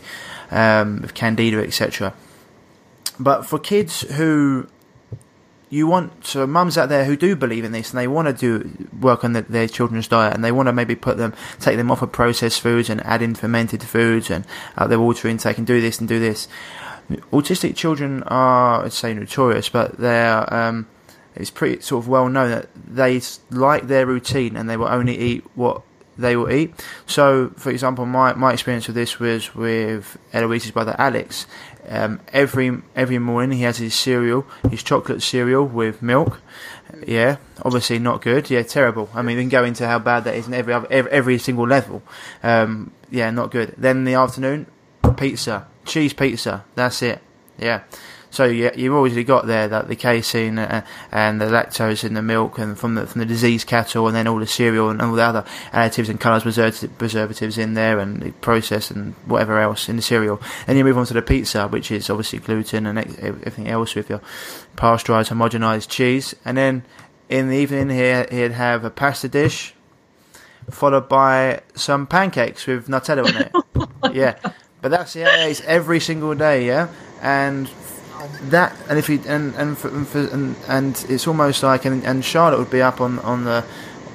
[0.51, 2.15] um, with candida etc.
[3.19, 4.69] But for kids who
[5.71, 8.35] you want so mums out there who do believe in this and they want to
[8.35, 11.77] do work on the, their children's diet and they want to maybe put them take
[11.77, 14.45] them off of processed foods and add in fermented foods and
[14.77, 16.49] uh, their water intake and do this and do this.
[17.33, 20.87] Autistic children are, I'd say, notorious, but they're um,
[21.37, 25.17] it's pretty sort of well known that they like their routine and they will only
[25.17, 25.83] eat what
[26.19, 26.75] they will eat.
[27.07, 31.47] So, for example, my, my experience with this was with Eloise's brother Alex.
[31.91, 36.41] Um, every every morning he has his cereal, his chocolate cereal with milk.
[37.05, 38.49] Yeah, obviously not good.
[38.49, 39.11] Yeah, terrible.
[39.13, 41.67] I mean, we can go into how bad that is in every every, every single
[41.67, 42.03] level.
[42.45, 43.75] Um, yeah, not good.
[43.77, 44.67] Then in the afternoon,
[45.17, 46.65] pizza, cheese pizza.
[46.77, 47.21] That's it.
[47.59, 47.83] Yeah.
[48.31, 52.23] So you, you've already got there that the casein uh, and the lactose in the
[52.23, 55.13] milk and from the from the diseased cattle and then all the cereal and all
[55.13, 59.97] the other additives and colours preservatives in there and the process and whatever else in
[59.97, 60.41] the cereal.
[60.67, 64.09] And you move on to the pizza, which is obviously gluten and everything else with
[64.09, 64.21] your
[64.77, 66.35] pasteurised, homogenised cheese.
[66.45, 66.85] And then
[67.29, 69.75] in the evening, here he'd have a pasta dish
[70.71, 74.15] followed by some pancakes with Nutella on it.
[74.15, 74.37] yeah.
[74.81, 76.89] But that's yeah, it's every single day, yeah.
[77.21, 77.69] And
[78.51, 82.05] that and if you and and for, and, for, and, and it's almost like and,
[82.05, 83.65] and Charlotte would be up on on the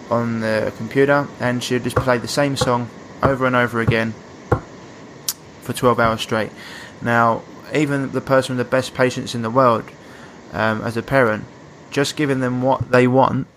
[0.10, 2.90] on the computer and she'd just play the same song
[3.24, 4.14] over and over again
[5.62, 6.52] for 12 hours straight.
[7.02, 7.42] Now,
[7.74, 9.84] even the person with the best patience in the world,
[10.54, 11.46] um, as a parent,
[11.90, 13.48] just giving them what they want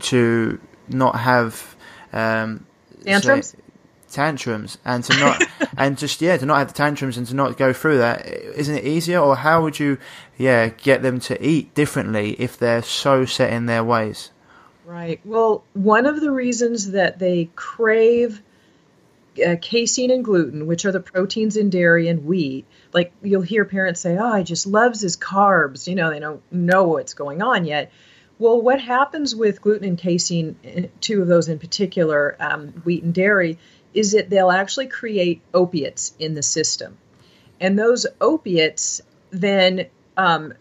[0.00, 0.58] to
[0.88, 1.76] not have
[2.12, 2.66] um,
[3.04, 3.48] tantrums.
[3.48, 3.58] Say,
[4.10, 5.42] tantrums and to not
[5.76, 8.76] and just yeah to not have the tantrums and to not go through that isn't
[8.76, 9.18] it easier?
[9.18, 9.98] Or how would you
[10.36, 14.30] yeah get them to eat differently if they're so set in their ways?
[14.84, 15.20] Right.
[15.24, 18.42] Well one of the reasons that they crave
[19.44, 22.64] uh, casein and gluten which are the proteins in dairy and wheat
[22.94, 25.86] like you'll hear parents say oh i just loves his carbs.
[25.86, 27.92] You know they don't know what's going on yet.
[28.38, 33.02] Well, what happens with gluten and casein, uh, two of those in particular, um, wheat
[33.02, 33.58] and dairy,
[33.96, 36.96] is that they'll actually create opiates in the system.
[37.60, 40.54] And those opiates then um,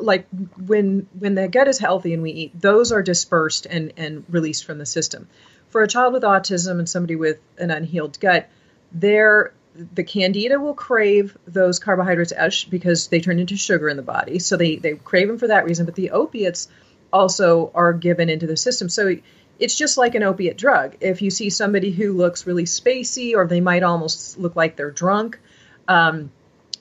[0.00, 0.26] like
[0.56, 4.64] when when the gut is healthy and we eat, those are dispersed and, and released
[4.64, 5.28] from the system.
[5.70, 8.48] For a child with autism and somebody with an unhealed gut,
[8.92, 9.52] there
[9.94, 14.38] the candida will crave those carbohydrates as, because they turn into sugar in the body.
[14.38, 16.68] So they, they crave them for that reason, but the opiates
[17.10, 18.90] also are given into the system.
[18.90, 19.16] So
[19.62, 20.96] it's just like an opiate drug.
[21.00, 24.90] If you see somebody who looks really spacey or they might almost look like they're
[24.90, 25.38] drunk,
[25.86, 26.32] um,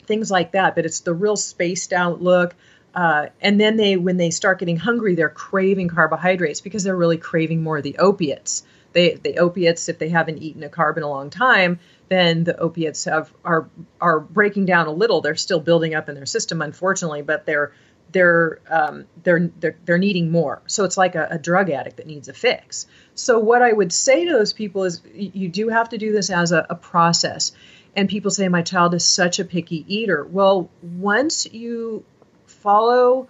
[0.08, 2.56] things like that, but it's the real spaced out look.
[2.96, 7.18] Uh, and then they, when they start getting hungry, they're craving carbohydrates because they're really
[7.18, 8.64] craving more of the opiates.
[8.94, 12.58] They, the opiates, if they haven't eaten a carb in a long time, then the
[12.58, 13.70] opiates have are
[14.02, 15.22] are breaking down a little.
[15.22, 17.72] They're still building up in their system, unfortunately, but they're
[18.12, 20.62] they're um, they're, they're they're needing more.
[20.68, 22.88] So it's like a, a, drug addict that needs a fix.
[23.16, 26.30] So what I would say to those people is you do have to do this
[26.30, 27.52] as a, a process.
[27.96, 30.24] And people say my child is such a picky eater.
[30.24, 32.06] Well, once you
[32.46, 33.28] follow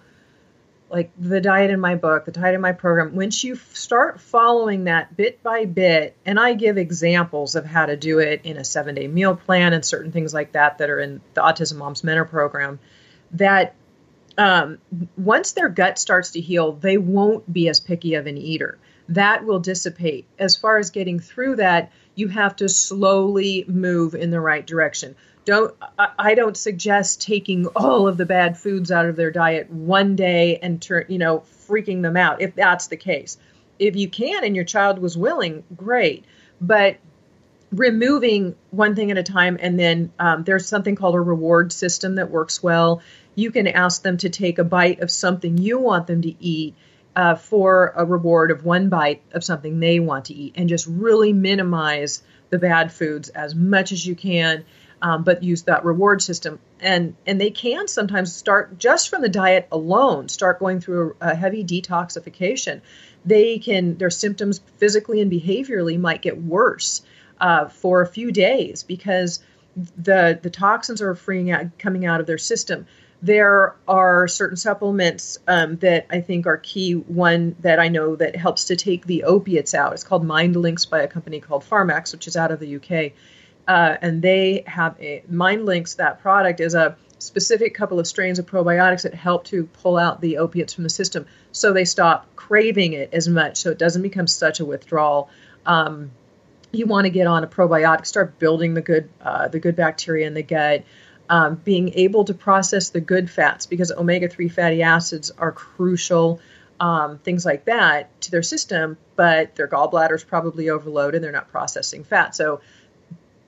[0.92, 4.84] like the diet in my book, the diet in my program, once you start following
[4.84, 8.64] that bit by bit, and I give examples of how to do it in a
[8.64, 12.04] seven day meal plan and certain things like that that are in the Autism Moms
[12.04, 12.78] Mentor program,
[13.32, 13.74] that
[14.38, 14.78] um,
[15.16, 18.78] once their gut starts to heal, they won't be as picky of an eater.
[19.08, 20.26] That will dissipate.
[20.38, 25.16] As far as getting through that, you have to slowly move in the right direction.
[25.44, 30.14] Don't I don't suggest taking all of the bad foods out of their diet one
[30.14, 33.38] day and turn you know freaking them out if that's the case.
[33.78, 36.24] If you can and your child was willing, great.
[36.60, 36.98] But
[37.72, 42.16] removing one thing at a time and then um, there's something called a reward system
[42.16, 43.02] that works well
[43.34, 46.74] you can ask them to take a bite of something you want them to eat
[47.14, 50.86] uh, for a reward of one bite of something they want to eat and just
[50.86, 54.64] really minimize the bad foods as much as you can
[55.02, 56.60] um, but use that reward system.
[56.80, 61.30] And and they can sometimes start just from the diet alone start going through a,
[61.30, 62.80] a heavy detoxification.
[63.24, 67.02] They can their symptoms physically and behaviorally might get worse
[67.40, 69.40] uh, for a few days because
[69.76, 72.86] the the toxins are freeing out coming out of their system
[73.22, 76.94] there are certain supplements um, that I think are key.
[76.94, 79.92] One that I know that helps to take the opiates out.
[79.92, 83.12] It's called MindLinx by a company called Pharmax, which is out of the UK.
[83.68, 85.96] Uh, and they have a MindLinx.
[85.96, 90.20] That product is a specific couple of strains of probiotics that help to pull out
[90.20, 94.02] the opiates from the system, so they stop craving it as much, so it doesn't
[94.02, 95.30] become such a withdrawal.
[95.64, 96.10] Um,
[96.72, 100.26] you want to get on a probiotic, start building the good uh, the good bacteria
[100.26, 100.82] in the gut.
[101.32, 106.40] Um, being able to process the good fats because omega 3 fatty acids are crucial,
[106.78, 111.22] um, things like that to their system, but their gallbladder is probably overloaded.
[111.22, 112.36] They're not processing fat.
[112.36, 112.60] So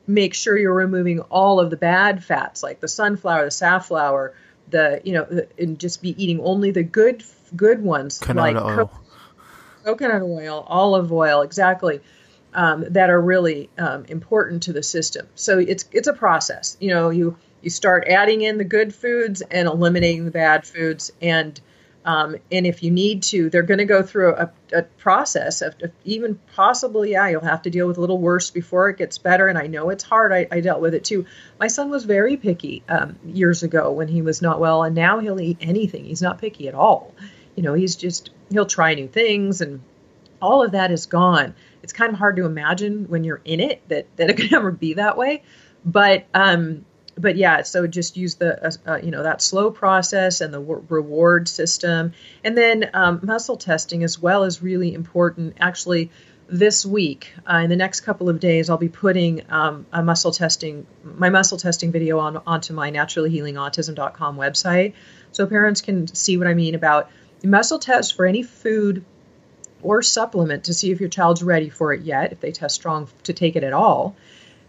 [0.06, 4.32] make sure you're removing all of the bad fats like the sunflower, the safflower,
[4.70, 7.22] the, you know, and just be eating only the good
[7.54, 8.86] good ones Canola like oil.
[8.86, 9.00] co-
[9.84, 12.00] coconut oil, olive oil, exactly
[12.54, 15.26] um, that are really um, important to the system.
[15.34, 16.78] So it's it's a process.
[16.80, 21.12] You know, you you start adding in the good foods and eliminating the bad foods,
[21.20, 21.60] and
[22.04, 25.74] um, and if you need to, they're going to go through a, a process of,
[25.80, 29.16] of, even possibly, yeah, you'll have to deal with a little worse before it gets
[29.16, 29.48] better.
[29.48, 30.30] And I know it's hard.
[30.30, 31.24] I, I dealt with it too.
[31.58, 35.18] My son was very picky um, years ago when he was not well, and now
[35.18, 36.04] he'll eat anything.
[36.04, 37.14] He's not picky at all.
[37.56, 39.80] You know, he's just he'll try new things, and
[40.42, 43.86] all of that is gone it's kind of hard to imagine when you're in it
[43.88, 45.42] that that it could ever be that way.
[45.84, 50.40] But um, but yeah, so just use the uh, uh, you know that slow process
[50.40, 55.56] and the w- reward system, and then um, muscle testing as well is really important.
[55.60, 56.10] Actually,
[56.48, 60.32] this week uh, in the next couple of days, I'll be putting um, a muscle
[60.32, 64.94] testing my muscle testing video on onto my naturallyhealingautism.com website,
[65.32, 67.10] so parents can see what I mean about
[67.42, 69.04] muscle tests for any food
[69.82, 73.06] or supplement to see if your child's ready for it yet, if they test strong
[73.24, 74.16] to take it at all.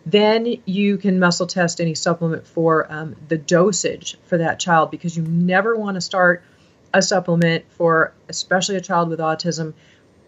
[0.06, 5.18] Then you can muscle test any supplement for um, the dosage for that child because
[5.18, 6.44] you never want to start
[6.94, 9.74] a supplement for, especially a child with autism,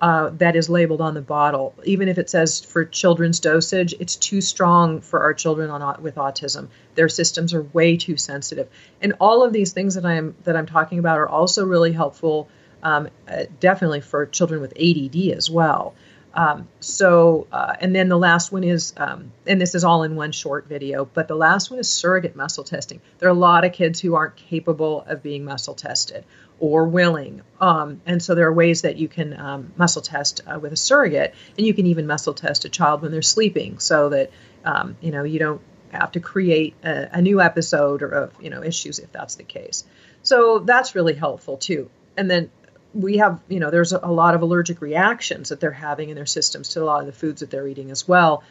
[0.01, 1.73] uh, that is labeled on the bottle.
[1.83, 6.15] Even if it says for children's dosage, it's too strong for our children on, with
[6.15, 6.67] autism.
[6.95, 8.69] Their systems are way too sensitive,
[9.01, 12.47] and all of these things that I'm that I'm talking about are also really helpful
[12.83, 15.95] um, uh, definitely for children with ADD as well.
[16.37, 20.15] Um, so, uh, and then the last one is, um, and this is all in
[20.15, 23.01] one short video, but the last one is surrogate muscle testing.
[23.17, 26.23] There are a lot of kids who aren't capable of being muscle tested
[26.59, 27.41] or willing.
[27.59, 30.77] Um, and so there are ways that you can um, muscle test uh, with a
[30.77, 34.29] surrogate, and you can even muscle test a child when they're sleeping so that,
[34.63, 38.51] um, you know, you don't have to create a, a new episode or of, you
[38.51, 39.85] know, issues if that's the case.
[40.21, 41.89] So that's really helpful too.
[42.15, 42.51] And then
[42.97, 46.25] we have, you know, there's a lot of allergic reactions that they're having in their
[46.25, 48.43] systems to a lot of the foods that they're eating as well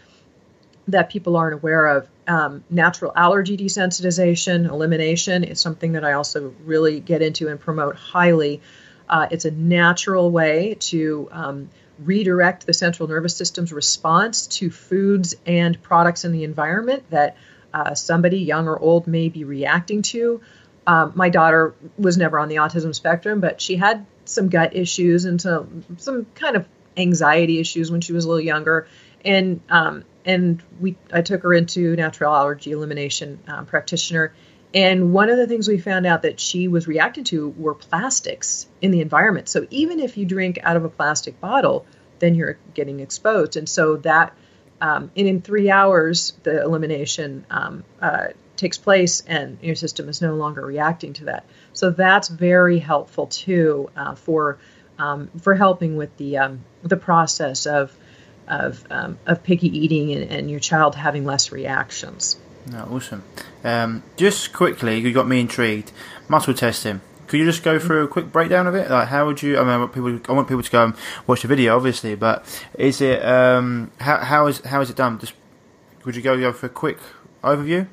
[0.88, 2.08] that people aren't aware of.
[2.28, 7.96] Um, natural allergy desensitization, elimination is something that I also really get into and promote
[7.96, 8.60] highly.
[9.08, 15.34] Uh, it's a natural way to um, redirect the central nervous system's response to foods
[15.44, 17.36] and products in the environment that
[17.74, 20.40] uh, somebody, young or old, may be reacting to.
[20.86, 25.24] Um, my daughter was never on the autism spectrum, but she had some gut issues
[25.24, 28.86] and some kind of anxiety issues when she was a little younger,
[29.24, 34.32] and um, and we I took her into natural allergy elimination um, practitioner,
[34.74, 38.66] and one of the things we found out that she was reacting to were plastics
[38.80, 39.48] in the environment.
[39.48, 41.86] So even if you drink out of a plastic bottle,
[42.18, 44.36] then you're getting exposed, and so that.
[44.78, 50.20] Um, and in three hours, the elimination um, uh, takes place, and your system is
[50.20, 51.46] no longer reacting to that.
[51.76, 54.58] So that's very helpful too uh, for
[54.98, 57.94] um, for helping with the um, the process of
[58.48, 62.38] of, um, of picky eating and, and, your child having less reactions.
[62.70, 63.24] No, awesome.
[63.64, 65.90] Um, just quickly, you got me intrigued.
[66.28, 67.00] Muscle testing.
[67.26, 68.88] Could you just go through a quick breakdown of it?
[68.88, 69.58] Like, how would you?
[69.58, 70.20] I mean, I want people.
[70.28, 70.94] I want people to go and
[71.26, 72.14] watch the video, obviously.
[72.14, 72.44] But
[72.78, 73.24] is it?
[73.24, 75.18] Um, how how is how is it done?
[75.18, 75.34] Just
[76.04, 76.98] would you go go for a quick
[77.42, 77.88] overview?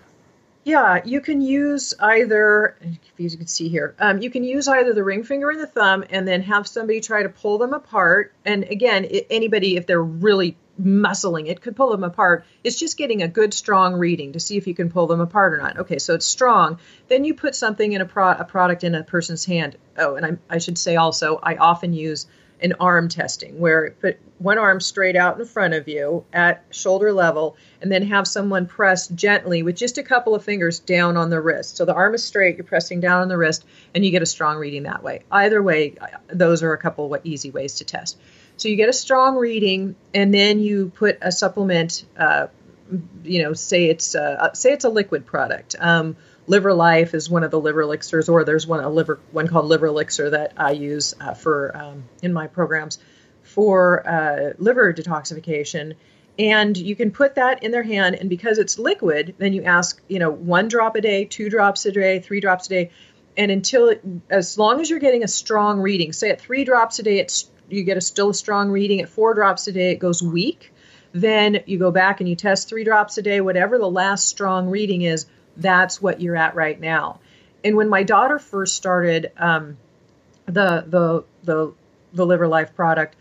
[0.65, 4.93] Yeah, you can use either, as you can see here, um, you can use either
[4.93, 8.34] the ring finger and the thumb and then have somebody try to pull them apart.
[8.45, 12.45] And again, it, anybody, if they're really muscling it, could pull them apart.
[12.63, 15.54] It's just getting a good, strong reading to see if you can pull them apart
[15.54, 15.80] or not.
[15.80, 16.80] Okay, so it's strong.
[17.10, 19.76] Then you put something in a, pro- a product in a person's hand.
[19.97, 22.26] Oh, and I, I should say also, I often use
[22.63, 27.12] an arm testing where put one arm straight out in front of you at shoulder
[27.12, 31.30] level and then have someone press gently with just a couple of fingers down on
[31.30, 31.78] the wrist.
[31.78, 34.26] So the arm is straight, you're pressing down on the wrist and you get a
[34.26, 35.21] strong reading that way.
[35.30, 35.95] Either way,
[36.28, 38.17] those are a couple of easy ways to test.
[38.56, 42.47] So you get a strong reading and then you put a supplement uh,
[43.23, 45.76] you know, say it's uh, say it's a liquid product.
[45.80, 46.15] Um,
[46.48, 49.66] Liver Life is one of the liver elixirs, or there's one a liver one called
[49.66, 53.00] Liver Elixir that I use uh, for um, in my programs
[53.44, 55.96] for uh, liver detoxification.
[56.38, 60.02] And you can put that in their hand, and because it's liquid, then you ask,
[60.08, 62.91] you know, one drop a day, two drops a day, three drops a day,
[63.38, 67.00] and until it, as long as you're getting a strong reading, say at three drops
[67.00, 69.02] a day, it's you get a still a strong reading.
[69.02, 70.74] At four drops a day, it goes weak.
[71.14, 74.70] Then you go back and you test three drops a day, whatever the last strong
[74.70, 75.28] reading is
[75.58, 77.20] that's what you're at right now.
[77.64, 79.78] And when my daughter first started um,
[80.45, 81.74] the the the
[82.14, 83.16] the Liver Life product,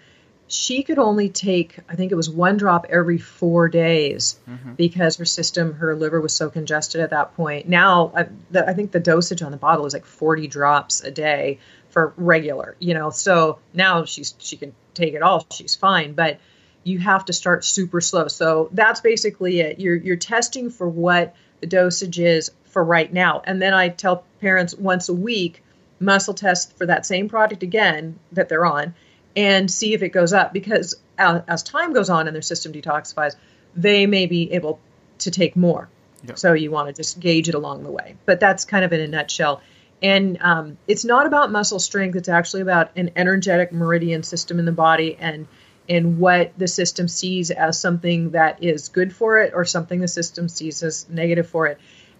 [0.53, 4.75] she could only take I think it was one drop every four days mm-hmm.
[4.75, 7.69] because her system her liver was so congested at that point.
[7.69, 11.11] Now I, the, I think the dosage on the bottle is like 40 drops a
[11.11, 11.59] day
[11.89, 13.11] for regular, you know.
[13.11, 16.39] So now she's she can take it all, she's fine, but
[16.85, 18.29] you have to start super slow.
[18.29, 19.81] So that's basically it.
[19.81, 21.35] You're you're testing for what
[21.67, 23.43] dosage is for right now.
[23.45, 25.63] And then I tell parents once a week
[26.01, 28.95] muscle test for that same product again that they're on
[29.37, 32.73] and see if it goes up because as, as time goes on and their system
[32.73, 33.37] detoxifies,
[33.75, 34.81] they may be able
[35.19, 35.89] to take more.
[36.27, 36.39] Yep.
[36.39, 38.17] So you want to just gauge it along the way.
[38.27, 39.63] But that's kind of in a nutshell.
[40.03, 42.17] And um, it's not about muscle strength.
[42.17, 45.47] It's actually about an energetic meridian system in the body and
[45.89, 50.09] and what the system sees as something that is good for it or something the
[50.09, 51.79] system sees as negative for it.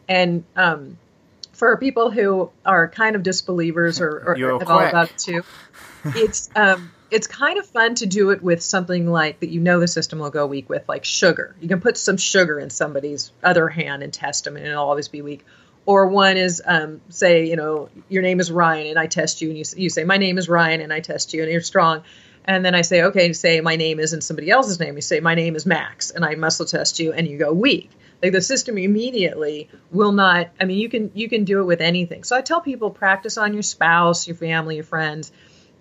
[0.09, 0.99] And um,
[1.53, 4.37] for people who are kind of disbelievers or, or
[4.67, 5.43] all about it too,
[6.05, 9.79] it's um, it's kind of fun to do it with something like that you know
[9.79, 11.55] the system will go weak with, like sugar.
[11.61, 15.09] You can put some sugar in somebody's other hand and test them, and it'll always
[15.09, 15.45] be weak.
[15.85, 19.49] Or one is, um, say, you know, your name is Ryan, and I test you,
[19.51, 22.03] and you, you say, my name is Ryan, and I test you, and you're strong
[22.45, 24.97] and then I say, okay, say my name isn't somebody else's name.
[24.97, 27.91] You say my name is Max, and I muscle test you, and you go weak.
[28.23, 30.51] Like the system immediately will not.
[30.61, 32.25] I mean, you can you can do it with anything.
[32.25, 35.33] So I tell people practice on your spouse, your family, your friends,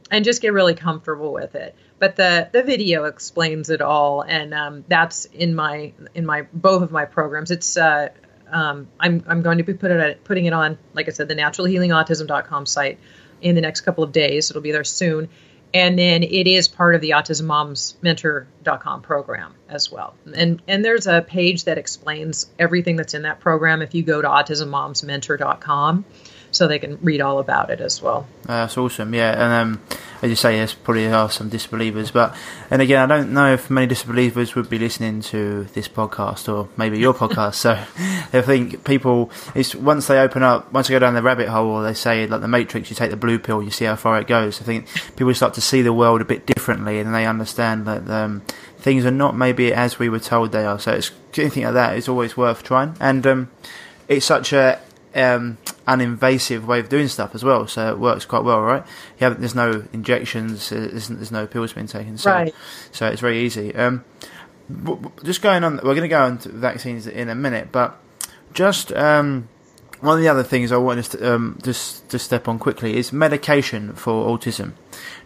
[0.09, 1.75] and just get really comfortable with it.
[1.99, 6.83] But the the video explains it all, and um, that's in my in my both
[6.83, 7.51] of my programs.
[7.51, 8.09] It's uh,
[8.51, 11.35] um, I'm I'm going to be put it, putting it on, like I said, the
[11.35, 12.99] naturallyhealingautism.com site
[13.41, 14.49] in the next couple of days.
[14.49, 15.29] It'll be there soon
[15.73, 20.15] and then it is part of the autism moms mentor.com program as well.
[20.35, 24.21] And and there's a page that explains everything that's in that program if you go
[24.21, 26.05] to autismmomsmentor.com
[26.51, 28.27] so they can read all about it as well.
[28.43, 29.31] Uh, that's awesome, yeah.
[29.31, 29.81] And um,
[30.21, 32.35] as you say, there's probably are some disbelievers, but
[32.69, 36.69] and again, I don't know if many disbelievers would be listening to this podcast or
[36.77, 37.55] maybe your podcast.
[37.55, 41.47] So I think people, it's once they open up, once they go down the rabbit
[41.47, 43.95] hole, or they say like the Matrix, you take the blue pill, you see how
[43.95, 44.61] far it goes.
[44.61, 48.09] I think people start to see the world a bit differently, and they understand that.
[48.09, 48.43] Um,
[48.81, 50.79] things are not maybe as we were told they are.
[50.79, 52.97] So it's anything like that is always worth trying.
[52.99, 53.51] And um,
[54.07, 54.79] it's such a
[55.15, 55.57] um,
[55.87, 58.83] invasive way of doing stuff as well, so it works quite well, right?
[59.19, 62.55] Yeah, there's no injections, there's, there's no pills being taken, so right.
[62.91, 63.75] so it's very easy.
[63.75, 64.03] Um,
[65.23, 67.99] just going on, we're going to go on to vaccines in a minute, but
[68.53, 69.49] just um,
[69.99, 73.11] one of the other things I want to um, just to step on quickly is
[73.13, 74.73] medication for autism.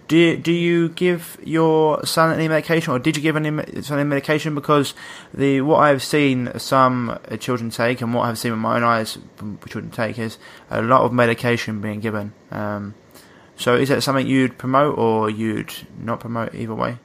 [0.08, 4.08] Do do you give your son any medication, or did you give any son any
[4.08, 4.54] medication?
[4.54, 4.94] Because
[5.34, 8.84] the what I've seen some uh, children take, and what I've seen with my own
[8.84, 9.18] eyes
[9.68, 10.38] children take, is
[10.70, 12.34] a lot of medication being given.
[12.52, 12.94] Um,
[13.56, 17.00] so, is that something you'd promote, or you'd not promote either way?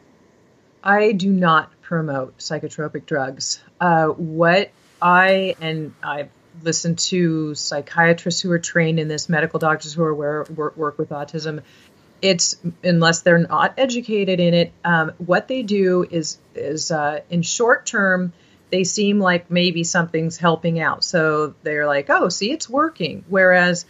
[0.84, 3.62] I do not promote psychotropic drugs.
[3.80, 4.70] Uh, what
[5.01, 6.30] I and I've
[6.62, 10.98] listened to psychiatrists who are trained in this, medical doctors who are aware, work, work
[10.98, 11.62] with autism,
[12.22, 14.72] it's unless they're not educated in it.
[14.84, 18.32] Um, what they do is is uh, in short term
[18.70, 23.24] they seem like maybe something's helping out, so they're like, oh, see, it's working.
[23.28, 23.84] Whereas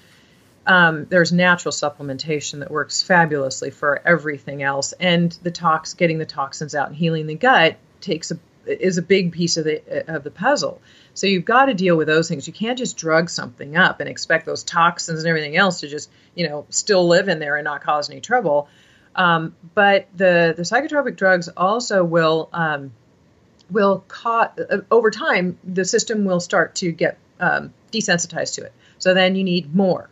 [0.67, 6.27] um, there's natural supplementation that works fabulously for everything else, and the tox getting the
[6.27, 10.25] toxins out and healing the gut takes a is a big piece of the of
[10.25, 10.81] the puzzle.
[11.15, 12.47] So you've got to deal with those things.
[12.47, 16.11] You can't just drug something up and expect those toxins and everything else to just,
[16.35, 18.69] you know, still live in there and not cause any trouble.
[19.15, 22.93] Um, but the the psychotropic drugs also will um,
[23.71, 28.73] will cause uh, over time the system will start to get um, desensitized to it.
[28.99, 30.09] So then you need more,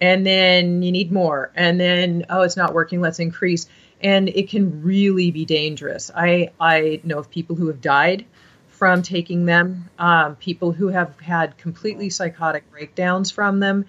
[0.00, 3.00] and then you need more, and then oh it's not working.
[3.00, 3.68] Let's increase,
[4.02, 6.10] and it can really be dangerous.
[6.14, 8.26] I I know of people who have died
[8.68, 13.84] from taking them, um, people who have had completely psychotic breakdowns from them.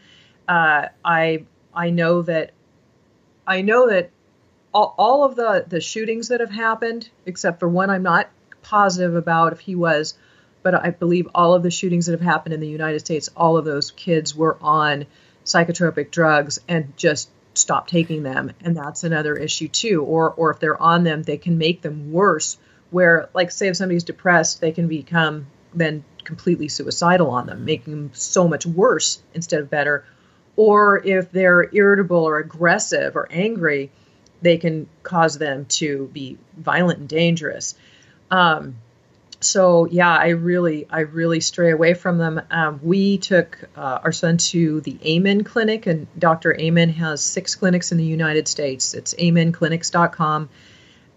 [0.47, 2.51] Uh, I I know that
[3.47, 4.11] I know that
[4.73, 8.29] all, all of the the shootings that have happened, except for one, I'm not
[8.61, 10.15] positive about if he was,
[10.61, 13.57] but I believe all of the shootings that have happened in the United States, all
[13.57, 15.05] of those kids were on
[15.45, 20.03] psychotropic drugs and just stopped taking them, and that's another issue too.
[20.03, 22.57] Or or if they're on them, they can make them worse
[22.93, 27.91] where like say if somebody's depressed they can become then completely suicidal on them making
[27.91, 30.05] them so much worse instead of better
[30.55, 33.91] or if they're irritable or aggressive or angry
[34.41, 37.75] they can cause them to be violent and dangerous
[38.29, 38.75] um,
[39.43, 42.41] so yeah, I really, I really stray away from them.
[42.49, 46.55] Um, we took uh, our son to the Amen Clinic, and Dr.
[46.59, 48.93] Amen has six clinics in the United States.
[48.93, 50.49] It's amenclinics.com.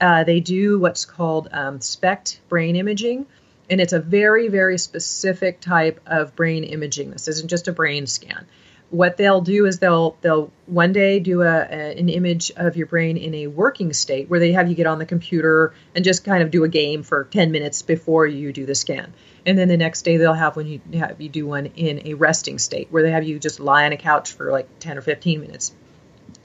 [0.00, 3.26] Uh, they do what's called um, SPECT brain imaging,
[3.70, 7.10] and it's a very, very specific type of brain imaging.
[7.10, 8.46] This isn't just a brain scan
[8.90, 12.86] what they'll do is they'll they'll one day do a, a, an image of your
[12.86, 16.24] brain in a working state where they have you get on the computer and just
[16.24, 19.12] kind of do a game for 10 minutes before you do the scan
[19.44, 22.14] and then the next day they'll have when you have you do one in a
[22.14, 25.02] resting state where they have you just lie on a couch for like 10 or
[25.02, 25.74] 15 minutes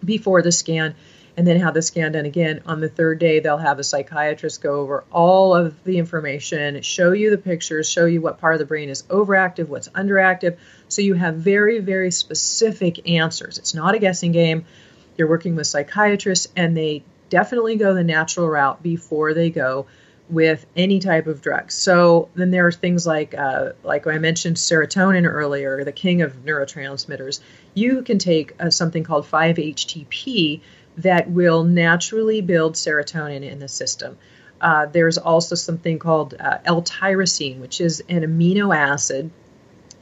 [0.04, 0.96] before the scan
[1.38, 2.62] and then have the scan done again.
[2.66, 7.12] On the third day, they'll have a psychiatrist go over all of the information, show
[7.14, 10.58] you the pictures, show you what part of the brain is overactive, what's underactive.
[10.92, 13.58] So you have very, very specific answers.
[13.58, 14.66] It's not a guessing game.
[15.18, 19.88] You're working with psychiatrists, and they definitely go the natural route before they go
[20.30, 21.72] with any type of drug.
[21.72, 26.46] So then there are things like, uh, like I mentioned, serotonin earlier, the king of
[26.46, 27.42] neurotransmitters.
[27.74, 30.62] You can take uh, something called 5-HTP,
[30.98, 34.18] that will naturally build serotonin in the system.
[34.60, 39.32] Uh, there's also something called uh, L-tyrosine, which is an amino acid,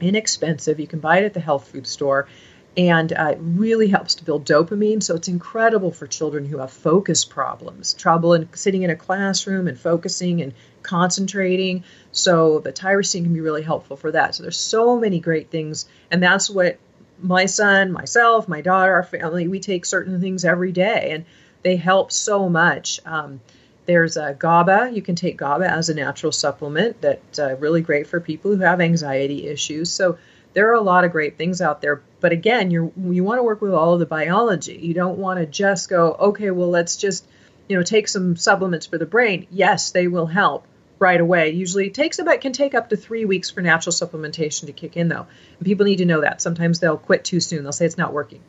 [0.02, 0.80] inexpensive.
[0.80, 2.28] You can buy it at the health food store,
[2.76, 5.02] and uh, it really helps to build dopamine.
[5.02, 9.68] So it's incredible for children who have focus problems, trouble in sitting in a classroom
[9.68, 11.84] and focusing and concentrating.
[12.12, 14.34] So the tyrosine can be really helpful for that.
[14.34, 16.78] So there's so many great things, and that's what
[17.22, 21.24] my son, myself, my daughter, our family, we take certain things every day, and
[21.62, 23.00] they help so much.
[23.04, 23.40] Um,
[23.86, 24.90] there's a GABA.
[24.92, 28.62] You can take GABA as a natural supplement that's uh, really great for people who
[28.62, 29.90] have anxiety issues.
[29.90, 30.18] So
[30.52, 32.02] there are a lot of great things out there.
[32.20, 34.78] But again, you you want to work with all of the biology.
[34.80, 37.26] You don't want to just go, okay, well, let's just
[37.68, 39.46] you know take some supplements for the brain.
[39.50, 40.66] Yes, they will help,
[41.00, 41.50] right away.
[41.50, 44.96] Usually it takes about can take up to three weeks for natural supplementation to kick
[44.96, 45.26] in though.
[45.58, 46.42] And people need to know that.
[46.42, 47.64] Sometimes they'll quit too soon.
[47.64, 48.42] They'll say it's not working.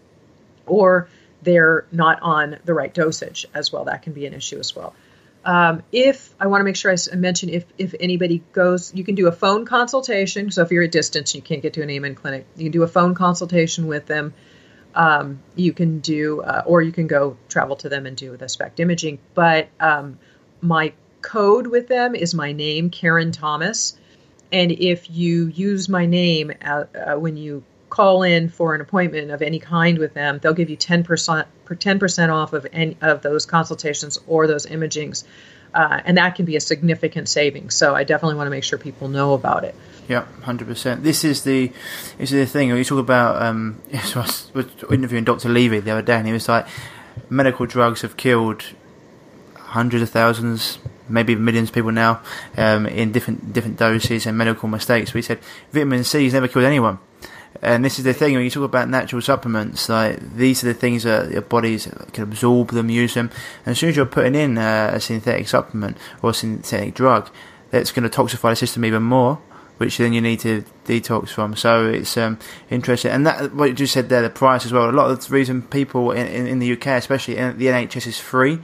[0.67, 1.07] Or
[1.41, 3.85] they're not on the right dosage as well.
[3.85, 4.93] That can be an issue as well.
[5.43, 9.15] Um, if I want to make sure I mention if if anybody goes, you can
[9.15, 10.51] do a phone consultation.
[10.51, 12.83] So if you're at distance, you can't get to an Amen clinic, you can do
[12.83, 14.33] a phone consultation with them.
[14.93, 18.49] Um, you can do, uh, or you can go travel to them and do the
[18.49, 19.19] SPECT imaging.
[19.33, 20.19] But um,
[20.59, 23.97] my code with them is my name, Karen Thomas.
[24.51, 29.29] And if you use my name uh, uh, when you call in for an appointment
[29.29, 33.45] of any kind with them, they'll give you 10% 10% off of any of those
[33.45, 35.23] consultations or those imagings.
[35.73, 37.75] Uh, and that can be a significant savings.
[37.75, 39.75] So I definitely want to make sure people know about it.
[40.09, 41.03] Yeah, hundred percent.
[41.03, 41.71] This is the
[42.17, 42.69] this is the thing.
[42.69, 44.51] You talk about, um, I was
[44.91, 45.47] interviewing Dr.
[45.47, 46.67] Levy the other day, and he was like,
[47.29, 48.63] medical drugs have killed
[49.55, 52.21] hundreds of thousands, maybe millions of people now
[52.57, 55.13] um, in different different doses and medical mistakes.
[55.13, 55.39] We said
[55.71, 56.99] vitamin C has never killed anyone.
[57.61, 60.73] And this is the thing when you talk about natural supplements, like these are the
[60.73, 63.29] things that your bodies can absorb them, use them.
[63.65, 67.29] And as soon as you're putting in a, a synthetic supplement or a synthetic drug,
[67.69, 69.35] that's going to toxify the system even more,
[69.77, 71.55] which then you need to detox from.
[71.55, 72.39] So it's um,
[72.69, 73.11] interesting.
[73.11, 74.89] And that what you just said there, the price as well.
[74.89, 78.07] A lot of the reason people in, in, in the UK, especially in the NHS,
[78.07, 78.59] is free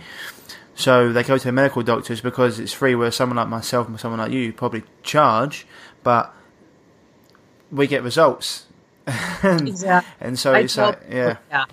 [0.78, 2.94] so they go to medical doctors because it's free.
[2.94, 5.66] Where someone like myself and someone like you probably charge,
[6.04, 6.32] but
[7.72, 8.67] we get results.
[9.44, 10.12] and, exactly.
[10.20, 11.38] And so I it's like, yeah.
[11.50, 11.66] yeah.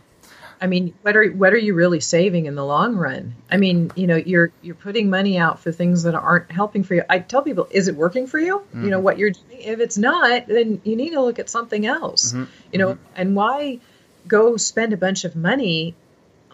[0.60, 3.34] I mean, what are what are you really saving in the long run?
[3.50, 6.94] I mean, you know, you're you're putting money out for things that aren't helping for
[6.94, 7.02] you.
[7.08, 8.58] I tell people, is it working for you?
[8.58, 8.84] Mm-hmm.
[8.84, 9.04] You know, mm-hmm.
[9.04, 9.60] what you're doing.
[9.60, 12.32] If it's not, then you need to look at something else.
[12.32, 12.44] Mm-hmm.
[12.72, 13.12] You know, mm-hmm.
[13.16, 13.80] and why
[14.26, 15.94] go spend a bunch of money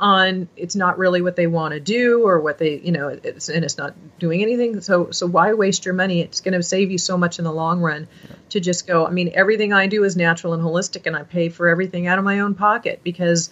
[0.01, 3.49] on it's not really what they want to do or what they you know it's
[3.49, 4.81] and it's not doing anything.
[4.81, 6.21] So so why waste your money?
[6.21, 8.09] It's going to save you so much in the long run
[8.51, 11.49] to just go i mean everything i do is natural and holistic and i pay
[11.49, 13.49] for everything out of my own pocket because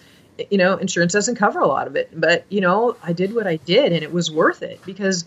[0.49, 2.09] you know insurance doesn't cover a lot of it.
[2.13, 5.25] But you know i did what i did and it was worth it because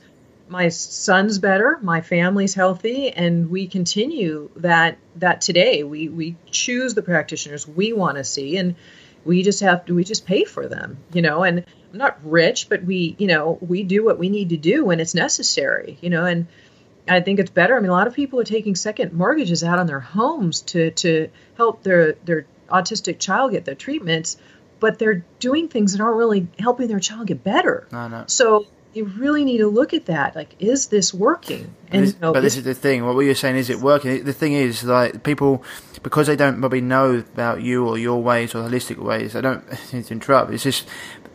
[0.48, 5.82] my son's better my family's healthy and we continue that that today.
[5.82, 8.56] We we choose the practitioners we want to see.
[8.56, 8.76] And
[9.24, 12.68] we just have to we just pay for them you know and i'm not rich
[12.68, 16.10] but we you know we do what we need to do when it's necessary you
[16.10, 16.46] know and
[17.08, 19.78] i think it's better i mean a lot of people are taking second mortgages out
[19.78, 24.36] on their homes to to help their their autistic child get their treatments
[24.80, 28.24] but they're doing things that aren't really helping their child get better no, no.
[28.26, 30.36] so you really need to look at that.
[30.36, 31.74] Like, is this working?
[31.90, 33.04] And this, you know, but this is the thing.
[33.04, 34.24] What were you're saying is it working?
[34.24, 35.64] The thing is, like, people
[36.02, 39.32] because they don't probably know about you or your ways or holistic ways.
[39.32, 40.52] They don't need to interrupt.
[40.52, 40.88] It's just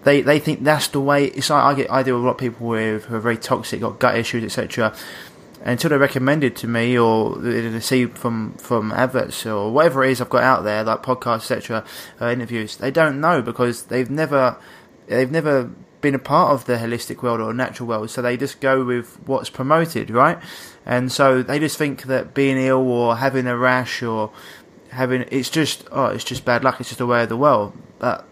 [0.04, 1.26] they they think that's the way.
[1.26, 3.38] It's like I get I deal with a lot of people with who are very
[3.38, 4.96] toxic, got gut issues, etc.
[5.64, 10.22] until they're recommended to me or they see from from adverts or whatever it is
[10.22, 11.84] I've got out there, like podcasts, etc.,
[12.22, 14.58] uh, interviews, they don't know because they've never
[15.08, 15.72] they've never
[16.08, 19.20] been a part of the holistic world or natural world, so they just go with
[19.26, 20.40] what's promoted, right?
[20.86, 24.32] And so they just think that being ill or having a rash or
[24.90, 27.74] having it's just oh it's just bad luck, it's just the way of the world.
[28.00, 28.26] But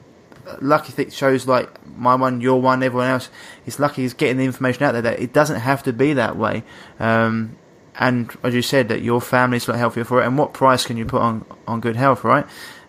[0.62, 3.30] lucky thing shows like my one, your one, everyone else
[3.66, 6.38] is lucky is getting the information out there that it doesn't have to be that
[6.38, 6.64] way.
[6.98, 7.58] Um,
[7.98, 10.26] and as you said, that your family's a lot healthier for it.
[10.26, 12.46] And what price can you put on on good health, right?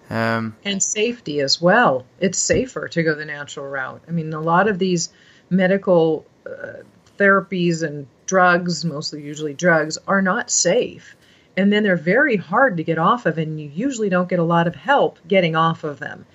[0.09, 2.07] Um, and safety as well.
[2.21, 4.03] It's safer to go the natural route.
[4.07, 5.11] I mean, a lot of these
[5.51, 6.83] medical uh,
[7.19, 11.17] therapies and drugs, mostly usually drugs, are not safe.
[11.57, 14.45] And then they're very hard to get off of, and you usually don't get a
[14.45, 16.27] lot of help getting off of them.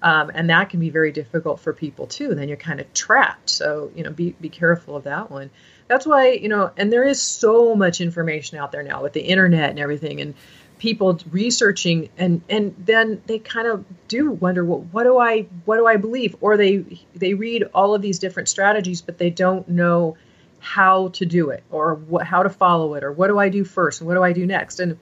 [0.00, 2.34] Um, and that can be very difficult for people too.
[2.34, 3.50] Then you're kind of trapped.
[3.50, 5.50] So, you know, be, be careful of that one.
[5.88, 9.22] That's why, you know, and there is so much information out there now with the
[9.22, 10.20] internet and everything.
[10.20, 10.34] And
[10.78, 15.76] people researching and and then they kind of do wonder well, what do I what
[15.76, 16.36] do I believe?
[16.40, 20.16] Or they they read all of these different strategies but they don't know
[20.60, 23.64] how to do it or what how to follow it or what do I do
[23.64, 24.80] first and what do I do next?
[24.80, 24.98] And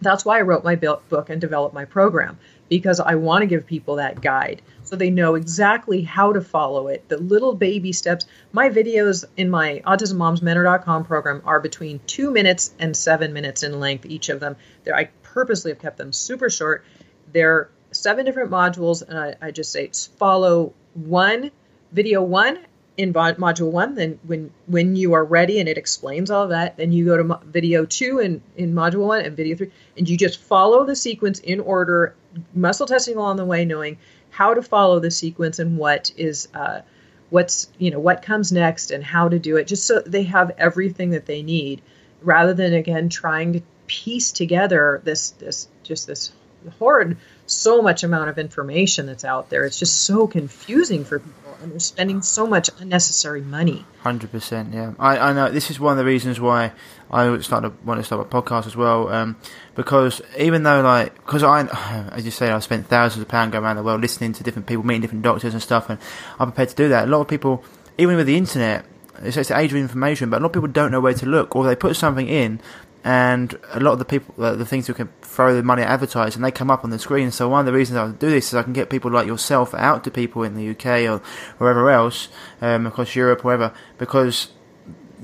[0.00, 2.38] that's why I wrote my book and developed my program
[2.68, 6.88] because I want to give people that guide so they know exactly how to follow
[6.88, 8.24] it, the little baby steps.
[8.52, 14.06] My videos in my autismmomsmentor.com program are between two minutes and seven minutes in length,
[14.06, 14.56] each of them.
[14.84, 16.84] They're, I purposely have kept them super short.
[17.32, 21.50] They're seven different modules, and I, I just say follow one
[21.92, 22.58] video one
[22.96, 26.76] in module one then when when you are ready and it explains all of that
[26.78, 30.16] then you go to video two in in module one and video three and you
[30.16, 32.14] just follow the sequence in order
[32.54, 33.98] muscle testing along the way knowing
[34.36, 36.82] how to follow the sequence and what is uh,
[37.30, 40.52] what's you know what comes next and how to do it just so they have
[40.58, 41.80] everything that they need
[42.20, 46.32] rather than again trying to piece together this this just this
[46.70, 51.46] horrid so much amount of information that's out there it's just so confusing for people
[51.62, 53.84] and they're spending so much unnecessary money.
[54.00, 54.92] Hundred percent, yeah.
[54.98, 56.72] I, I know this is one of the reasons why
[57.10, 59.36] I started want to start a podcast as well, um,
[59.74, 61.62] because even though like because I,
[62.12, 64.66] as you say, I spent thousands of pounds going around the world listening to different
[64.66, 65.98] people, meeting different doctors and stuff, and
[66.38, 67.04] I'm prepared to do that.
[67.04, 67.64] A lot of people,
[67.98, 68.84] even with the internet,
[69.22, 71.26] it's, it's the age of information, but a lot of people don't know where to
[71.26, 72.60] look, or they put something in
[73.06, 75.88] and a lot of the people, uh, the things who can throw the money at
[75.88, 77.30] advertising, they come up on the screen.
[77.30, 79.74] So one of the reasons I do this is I can get people like yourself
[79.74, 81.22] out to people in the UK or
[81.58, 82.28] wherever else,
[82.60, 84.48] um, across Europe, wherever, because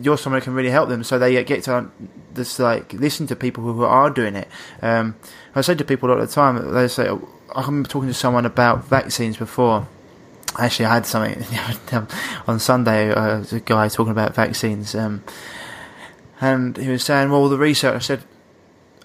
[0.01, 1.03] you're someone who can really help them.
[1.03, 1.91] So they get to
[2.37, 4.47] just like listen to people who are doing it.
[4.81, 5.17] Um,
[5.57, 8.85] I say to people all the time, they say, I remember talking to someone about
[8.85, 9.89] vaccines before.
[10.57, 11.45] Actually, I had something
[12.47, 13.11] on Sunday.
[13.11, 14.95] Uh, a guy talking about vaccines.
[14.95, 15.25] Um,
[16.43, 17.95] and he was saying, well, the research.
[17.95, 18.25] I said,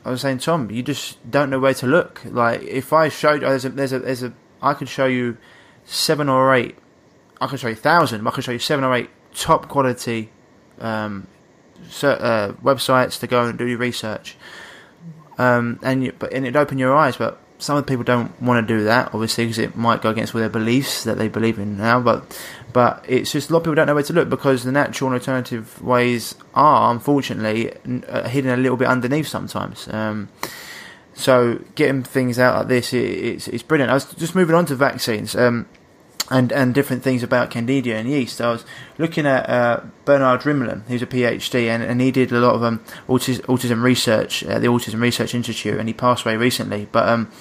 [0.04, 2.20] I was saying, Tom, you just don't know where to look.
[2.26, 5.38] Like, if I showed, there's a, there's a, there's a, I could show you
[5.86, 6.76] seven or eight.
[7.40, 8.26] I could show you thousand.
[8.28, 10.32] I could show you seven or eight top quality
[10.80, 11.28] um,
[12.02, 14.36] uh, websites to go and do your research.
[15.38, 17.18] Um, and you, but and it'd open your eyes.
[17.18, 20.10] But some of the people don't want to do that, obviously, because it might go
[20.10, 22.00] against all their beliefs that they believe in now.
[22.00, 22.36] But
[22.78, 25.10] but it's just a lot of people don't know where to look because the natural
[25.10, 27.74] and alternative ways are, unfortunately,
[28.08, 29.88] uh, hidden a little bit underneath sometimes.
[29.88, 30.30] Um,
[31.16, 33.90] so getting things out like this, it, it's, it's brilliant.
[33.90, 35.36] I was just moving on to vaccines.
[35.36, 35.68] Um,
[36.30, 38.40] and, and different things about candida and yeast.
[38.42, 38.64] I was
[39.00, 42.64] looking at uh, Bernard Rimland, who's a PhD, and, and he did a lot of
[42.64, 46.88] um, autism, autism research at the Autism Research Institute, and he passed away recently.
[46.92, 47.32] But um,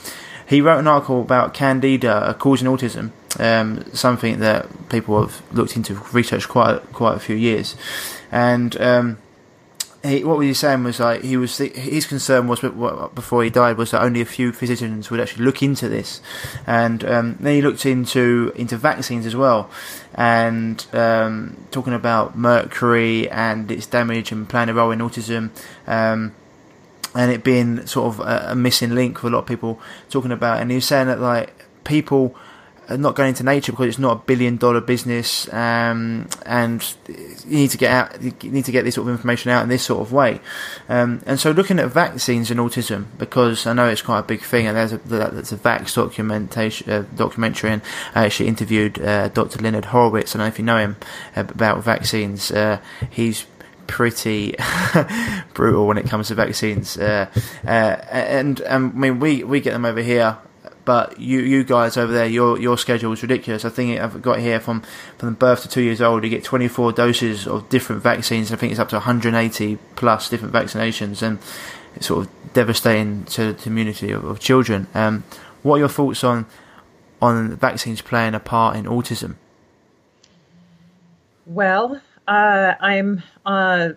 [0.47, 5.95] he wrote an article about candida causing autism, um, something that people have looked into,
[6.13, 7.77] researched quite quite a few years,
[8.31, 9.19] and um,
[10.07, 13.77] he, what was he saying was like he was his concern was before he died
[13.77, 16.21] was that only a few physicians would actually look into this,
[16.67, 19.71] and um, then he looked into into vaccines as well,
[20.15, 25.51] and um, talking about mercury and its damage and playing a role in autism.
[25.87, 26.35] Um,
[27.17, 30.31] and it being sort of a, a missing link for a lot of people talking
[30.31, 32.37] about, and he was saying that like people
[32.89, 37.57] are not going into nature because it's not a billion dollar business, um, and you
[37.57, 39.83] need to get out, you need to get this sort of information out in this
[39.83, 40.41] sort of way.
[40.89, 44.43] Um, and so, looking at vaccines and autism, because I know it's quite a big
[44.43, 47.83] thing, and there's a that's a Vaxxed documentation uh, documentary, and
[48.15, 49.61] I actually interviewed uh, Dr.
[49.61, 50.35] Leonard Horowitz.
[50.35, 50.97] I don't know if you know him
[51.35, 52.53] about vaccines.
[52.53, 53.47] Uh, he's
[53.87, 54.55] pretty
[55.55, 57.31] brutal when it comes to vaccines, uh,
[57.65, 60.39] uh, and I mean we we get them over here
[60.87, 63.65] but you you guys over there, your your schedule is ridiculous.
[63.65, 64.83] I think I've got here from
[65.19, 68.53] from birth to two years old, you get 24 doses of different vaccines.
[68.53, 71.41] I think it's up to 180 plus different vaccinations, and
[71.97, 74.87] it's sort of devastating to the community of, of children.
[74.95, 75.25] Um,
[75.63, 76.47] what are your thoughts on
[77.21, 79.35] on vaccines playing a part in autism?
[81.45, 83.91] Well, uh, I'm uh,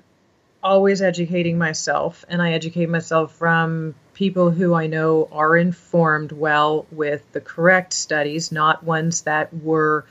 [0.63, 6.85] always educating myself, and I educate myself from people who I know are informed well
[6.91, 10.05] with the correct studies, not ones that were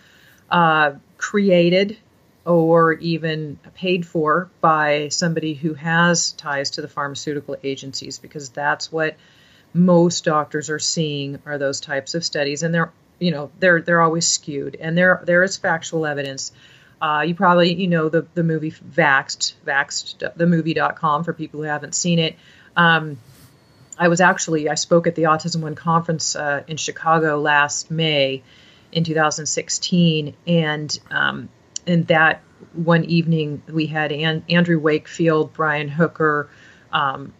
[0.50, 1.98] uh, created
[2.44, 8.90] or even paid for by somebody who has ties to the pharmaceutical agencies, because that's
[8.90, 9.16] what
[9.74, 14.00] most doctors are seeing are those types of studies, and they're you know they're they're
[14.00, 16.52] always skewed, and there there is factual evidence.
[17.00, 21.66] Uh, you probably you know the the movie Vaxxed, Vaxxed, the movie.com for people who
[21.66, 22.36] haven't seen it.
[22.76, 23.18] Um,
[23.98, 28.42] I was actually I spoke at the Autism One conference uh, in Chicago last May
[28.92, 31.48] in 2016, and um,
[31.86, 32.42] that
[32.72, 36.48] one evening we had An- Andrew Wakefield, Brian Hooker,
[36.92, 37.32] um,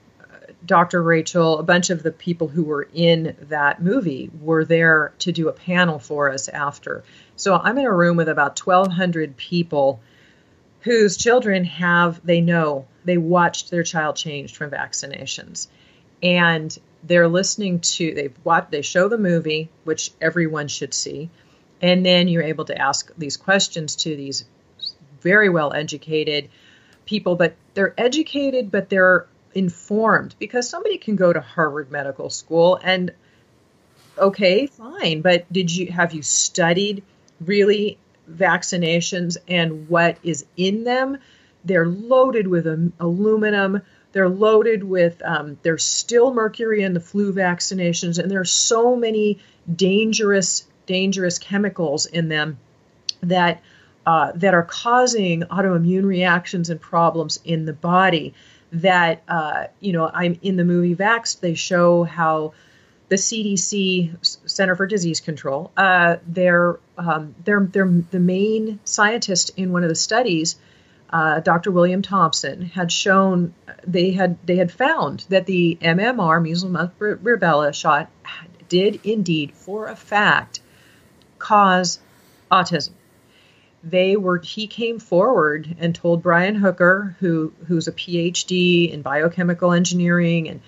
[0.69, 1.03] Dr.
[1.03, 5.49] Rachel, a bunch of the people who were in that movie were there to do
[5.49, 7.03] a panel for us after.
[7.37, 9.99] So I'm in a room with about 1,200 people
[10.83, 15.69] whose children have, they know, they watched their child changed from vaccinations.
[16.23, 21.31] And they're listening to, they've watched, they show the movie, which everyone should see.
[21.81, 24.45] And then you're able to ask these questions to these
[25.23, 26.51] very well educated
[27.07, 32.79] people, but they're educated, but they're informed because somebody can go to Harvard Medical School
[32.83, 33.13] and
[34.19, 37.03] okay, fine, but did you have you studied
[37.41, 37.99] really
[38.31, 41.19] vaccinations and what is in them?
[41.65, 42.67] They're loaded with
[42.99, 43.83] aluminum.
[44.13, 49.39] They're loaded with, um, there's still mercury in the flu vaccinations, and there's so many
[49.75, 52.59] dangerous, dangerous chemicals in them
[53.23, 53.63] that
[54.07, 58.33] uh, that are causing autoimmune reactions and problems in the body
[58.73, 61.41] that uh, you know I'm in the movie Vaxxed.
[61.41, 62.53] They show how
[63.09, 69.73] the CDC Center for Disease Control, uh, their um, their their the main scientist in
[69.73, 70.57] one of the studies,
[71.11, 71.71] uh, Dr.
[71.71, 73.55] William Thompson, had shown
[73.87, 78.11] they had they had found that the MMR measles mumps rubella shot
[78.69, 80.61] did indeed for a fact
[81.39, 82.01] cause
[82.51, 82.91] autism
[83.91, 89.73] they were he came forward and told Brian Hooker, who who's a PhD in biochemical
[89.73, 90.61] engineering, and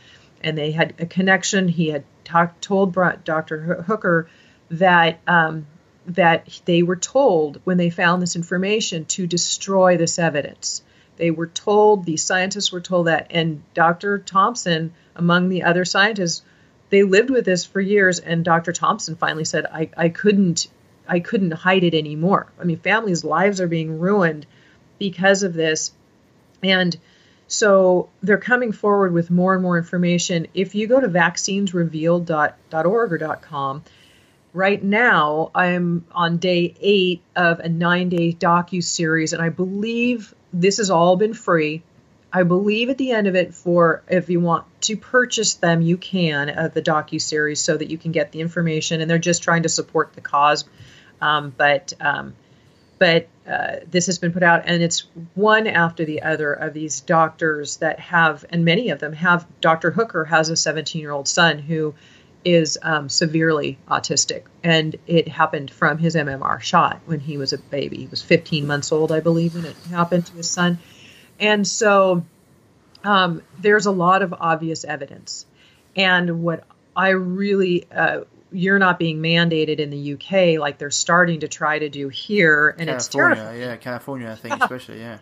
[0.42, 1.68] and they had a connection.
[1.68, 2.94] He had talked told
[3.24, 3.82] Dr.
[3.86, 4.28] Hooker
[4.70, 5.66] that um,
[6.06, 10.82] that they were told when they found this information to destroy this evidence.
[11.16, 14.18] They were told these scientists were told that, and Dr.
[14.18, 16.42] Thompson, among the other scientists,
[16.88, 18.18] they lived with this for years.
[18.18, 18.72] And Dr.
[18.72, 20.68] Thompson finally said, "I I couldn't
[21.11, 22.46] I couldn't hide it anymore.
[22.58, 24.46] I mean, families' lives are being ruined
[24.98, 25.92] because of this.
[26.62, 26.96] And
[27.48, 30.46] so they're coming forward with more and more information.
[30.54, 33.82] If you go to vaccinesrevealed.org or .com,
[34.54, 40.76] right now I'm on day eight of a nine-day docu series, and I believe this
[40.76, 41.82] has all been free.
[42.32, 45.96] I believe at the end of it, for if you want to purchase them, you
[45.96, 49.00] can uh, the docu series so that you can get the information.
[49.00, 50.66] And they're just trying to support the cause
[51.20, 52.34] um, but um,
[52.98, 57.00] but uh, this has been put out, and it's one after the other of these
[57.00, 59.46] doctors that have, and many of them have.
[59.62, 59.90] Dr.
[59.90, 61.94] Hooker has a 17 year old son who
[62.44, 67.58] is um, severely autistic, and it happened from his MMR shot when he was a
[67.58, 67.96] baby.
[67.96, 70.78] He was 15 months old, I believe, when it happened to his son.
[71.38, 72.24] And so
[73.02, 75.46] um, there's a lot of obvious evidence.
[75.96, 76.64] And what
[76.94, 78.20] I really uh,
[78.53, 82.70] you're not being mandated in the UK like they're starting to try to do here,
[82.70, 83.61] and California, it's terrifying.
[83.61, 85.01] Yeah, California, I think especially.
[85.01, 85.18] Yeah.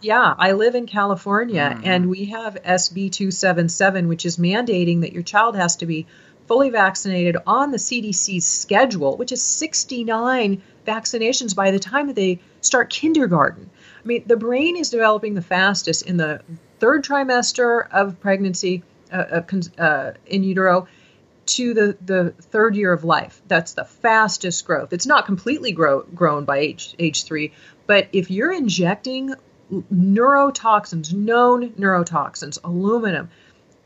[0.00, 1.84] Yeah, I live in California, mm-hmm.
[1.84, 6.06] and we have SB 277, which is mandating that your child has to be
[6.46, 12.38] fully vaccinated on the CDC's schedule, which is 69 vaccinations by the time that they
[12.60, 13.68] start kindergarten.
[14.02, 16.42] I mean, the brain is developing the fastest in the
[16.78, 19.42] third trimester of pregnancy, uh,
[19.78, 20.86] uh, in utero,
[21.48, 23.40] to the, the third year of life.
[23.48, 24.92] That's the fastest growth.
[24.92, 27.52] It's not completely grow, grown by age, age three,
[27.86, 29.34] but if you're injecting
[29.72, 33.30] neurotoxins, known neurotoxins, aluminum,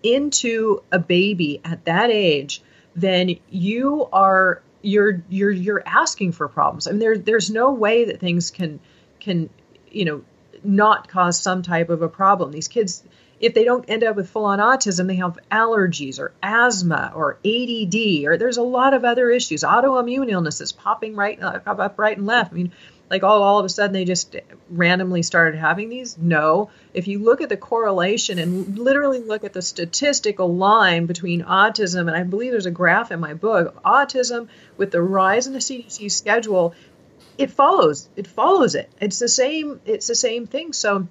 [0.03, 2.63] into a baby at that age,
[2.95, 6.87] then you are you're you're you're asking for problems.
[6.87, 8.81] I mean, there there's no way that things can
[9.21, 9.49] can
[9.91, 10.25] you know
[10.65, 12.53] not cause some type of a problem.
[12.53, 13.03] These kids,
[13.43, 17.39] if they don't end up with full on autism, they have allergies or asthma or
[17.45, 22.17] ADD, or there's a lot of other issues, autoimmune illnesses popping right uh, up right
[22.17, 22.53] and left.
[22.53, 22.73] I mean,
[23.11, 24.37] like all, all of a sudden they just
[24.71, 26.17] randomly started having these?
[26.17, 26.71] No.
[26.95, 32.09] If you look at the correlation and literally look at the statistical line between autism
[32.09, 35.59] and i believe there's a graph in my book autism with the rise in the
[35.59, 36.75] cdc schedule
[37.39, 38.91] it follows it follows it.
[39.01, 40.73] It's the same it's the same thing.
[40.73, 41.09] So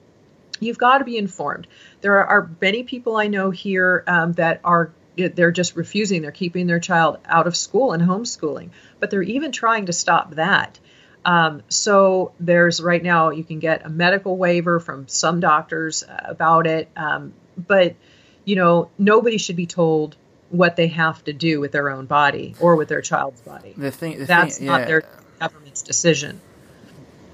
[0.61, 1.67] you've got to be informed
[1.99, 6.67] there are many people i know here um, that are they're just refusing they're keeping
[6.67, 10.79] their child out of school and homeschooling but they're even trying to stop that
[11.25, 16.65] um, so there's right now you can get a medical waiver from some doctors about
[16.65, 17.95] it, um, but
[18.43, 20.15] you know nobody should be told
[20.49, 23.73] what they have to do with their own body or with their child's body.
[23.77, 24.85] The thing, the that's thing, not yeah.
[24.85, 25.03] their
[25.39, 26.41] government's decision.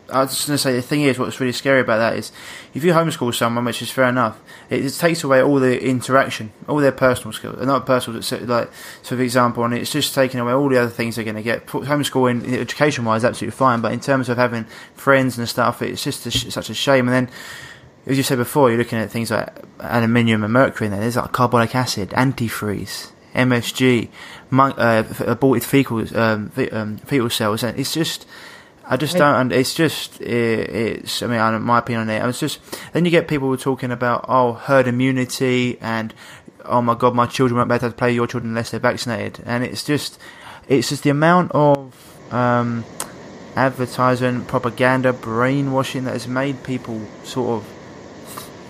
[0.09, 2.31] I was just going to say the thing is, what's really scary about that is,
[2.73, 4.39] if you homeschool someone, which is fair enough,
[4.69, 9.15] it, it takes away all the interaction, all their personal skills, not personal, like so
[9.17, 11.65] for example, and it's just taking away all the other things they're going to get.
[11.67, 16.25] Homeschooling, education wise, absolutely fine, but in terms of having friends and stuff, it's just
[16.25, 17.09] a, such a shame.
[17.09, 17.33] And then,
[18.05, 19.49] as you said before, you're looking at things like
[19.79, 23.11] aluminium and mercury, and there's like carbonic acid, antifreeze.
[23.35, 24.09] MSG,
[24.51, 28.25] uh, aborted fecal um, um, fetal cells, and it's just
[28.89, 32.59] I just don't, and it's just, it's, I mean, my opinion on it, it's just,
[32.93, 36.13] then you get people talking about, oh, herd immunity, and,
[36.63, 39.43] oh my god, my children won't be able to play your children unless they're vaccinated,
[39.45, 40.17] and it's just,
[40.69, 42.85] it's just the amount of, um,
[43.57, 47.67] advertising, propaganda, brainwashing that has made people sort of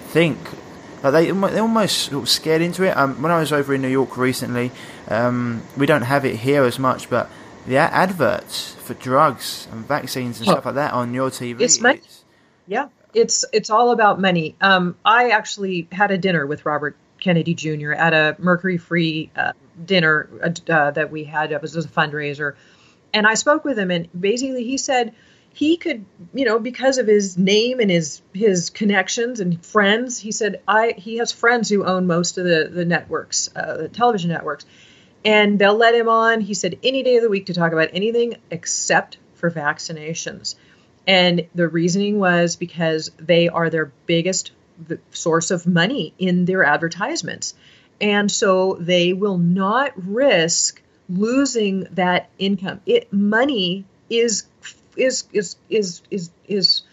[0.07, 0.39] think,
[1.03, 2.97] like they, they're almost sort of scared into it.
[2.97, 4.71] Um, when I was over in New York recently,
[5.09, 7.29] um, we don't have it here as much, but
[7.67, 11.59] the adverts for drugs and vaccines and stuff like that on your TV.
[11.59, 11.97] It's money.
[11.97, 12.23] It's,
[12.65, 14.55] yeah, it's it's all about money.
[14.61, 17.91] Um, I actually had a dinner with Robert Kennedy Jr.
[17.91, 19.51] at a mercury-free uh,
[19.85, 20.29] dinner
[20.69, 21.51] uh, that we had.
[21.51, 22.55] It was, it was a fundraiser,
[23.13, 25.13] and I spoke with him, and basically he said
[25.53, 30.31] he could, you know, because of his name and his his connections and friends, he
[30.31, 34.29] said I he has friends who own most of the the networks, uh, the television
[34.29, 34.65] networks
[35.27, 37.89] and they'll let him on, he said, any day of the week to talk about
[37.91, 40.55] anything except for vaccinations.
[41.05, 44.51] And the reasoning was because they are their biggest
[45.11, 47.55] source of money in their advertisements.
[47.99, 52.79] And so they will not risk losing that income.
[52.85, 54.45] It money is
[54.95, 56.83] is is is is is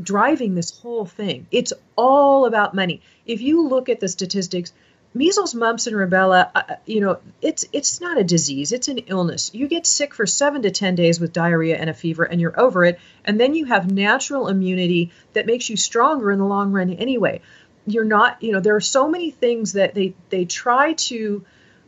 [0.00, 1.48] driving this whole thing.
[1.50, 3.02] It's all about money.
[3.26, 4.72] If you look at the statistics,
[5.14, 9.50] measles, mumps, and rubella, uh, you know, it's it's not a disease; it's an illness.
[9.54, 12.58] You get sick for seven to ten days with diarrhea and a fever, and you're
[12.58, 12.98] over it.
[13.24, 16.90] And then you have natural immunity that makes you stronger in the long run.
[16.90, 17.40] Anyway,
[17.86, 18.42] you're not.
[18.42, 21.44] You know, there are so many things that they they try to.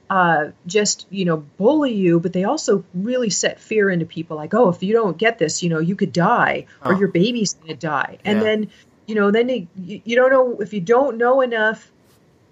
[0.09, 4.55] Uh, just you know bully you but they also really set fear into people like
[4.55, 6.97] oh if you don't get this you know you could die or oh.
[7.01, 8.45] your baby's gonna die and yeah.
[8.45, 8.71] then
[9.09, 11.91] you know then they, you, you don't know if you don't know enough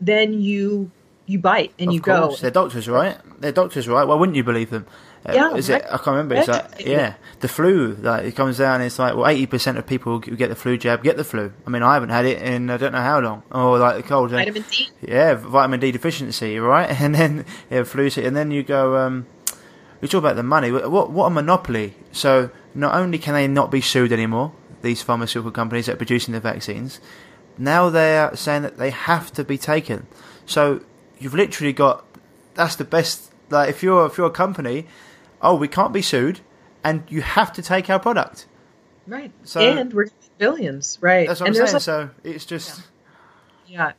[0.01, 0.91] then you
[1.27, 2.37] you bite and of you course.
[2.37, 2.43] go.
[2.43, 3.19] They're doctors, right?
[3.41, 4.05] They're doctors, right?
[4.05, 4.87] Why wouldn't you believe them?
[5.27, 5.83] Uh, yeah, is it?
[5.87, 6.35] I can't remember.
[6.35, 7.97] It's like yeah, the flu.
[8.01, 8.83] Like it comes down.
[8.83, 11.53] It's like well, eighty percent of people who get the flu jab get the flu.
[11.67, 13.43] I mean, I haven't had it in I don't know how long.
[13.51, 14.33] Or like the cold.
[14.33, 14.91] Vitamin D.
[15.01, 16.91] Yeah, vitamin D deficiency, right?
[17.01, 18.11] And then yeah, flu.
[18.17, 18.97] And then you go.
[18.99, 19.27] Um,
[20.03, 20.71] we talk about the money.
[20.71, 21.95] What what a monopoly.
[22.13, 26.35] So not only can they not be sued anymore, these pharmaceutical companies that are producing
[26.35, 27.01] the vaccines,
[27.59, 30.07] now they're saying that they have to be taken.
[30.47, 30.81] So
[31.19, 32.05] you've literally got
[32.55, 33.33] that's the best.
[33.51, 34.87] Like if you're if you're a company,
[35.43, 36.41] oh, we can't be sued,
[36.83, 38.47] and you have to take our product.
[39.07, 39.33] Right.
[39.45, 41.29] So and we're billions, right?
[41.29, 41.81] That's what and I'm saying.
[41.81, 42.83] So it's just
[43.67, 43.89] yeah.
[43.89, 43.93] yeah.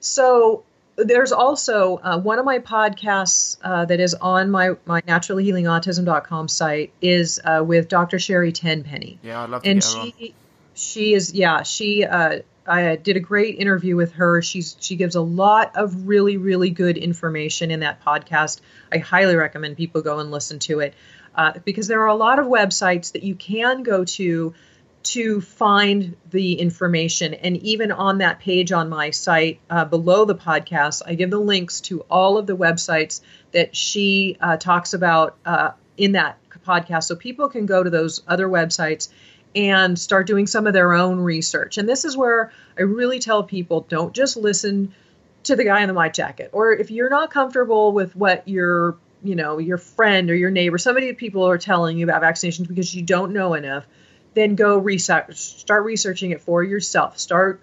[0.00, 0.64] So
[0.96, 6.92] there's also uh, one of my podcasts uh, that is on my my naturallyhealingautism.com site
[7.00, 8.18] is uh, with Dr.
[8.18, 9.18] Sherry Tenpenny.
[9.22, 10.34] Yeah, I'd love to and get she on.
[10.74, 14.42] she is yeah she uh, I did a great interview with her.
[14.42, 18.60] She's she gives a lot of really really good information in that podcast.
[18.92, 20.94] I highly recommend people go and listen to it
[21.34, 24.54] uh, because there are a lot of websites that you can go to
[25.04, 27.32] to find the information.
[27.32, 31.38] And even on that page on my site uh, below the podcast, I give the
[31.38, 37.04] links to all of the websites that she uh, talks about uh, in that podcast,
[37.04, 39.08] so people can go to those other websites
[39.54, 41.78] and start doing some of their own research.
[41.78, 44.94] And this is where I really tell people don't just listen
[45.44, 46.50] to the guy in the white jacket.
[46.52, 50.78] Or if you're not comfortable with what your, you know, your friend or your neighbor,
[50.78, 53.86] somebody people are telling you about vaccinations because you don't know enough,
[54.34, 57.18] then go research, start researching it for yourself.
[57.18, 57.60] Start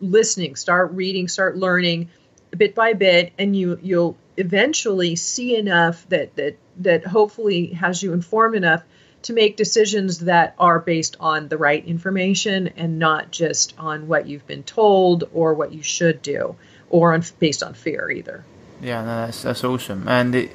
[0.00, 2.08] listening, start reading, start learning
[2.56, 8.12] bit by bit, and you you'll eventually see enough that that that hopefully has you
[8.12, 8.82] informed enough
[9.22, 14.26] to make decisions that are based on the right information and not just on what
[14.26, 16.56] you've been told or what you should do
[16.90, 18.44] or on, based on fear either.
[18.80, 20.06] Yeah, no, that's that's awesome.
[20.06, 20.52] And it,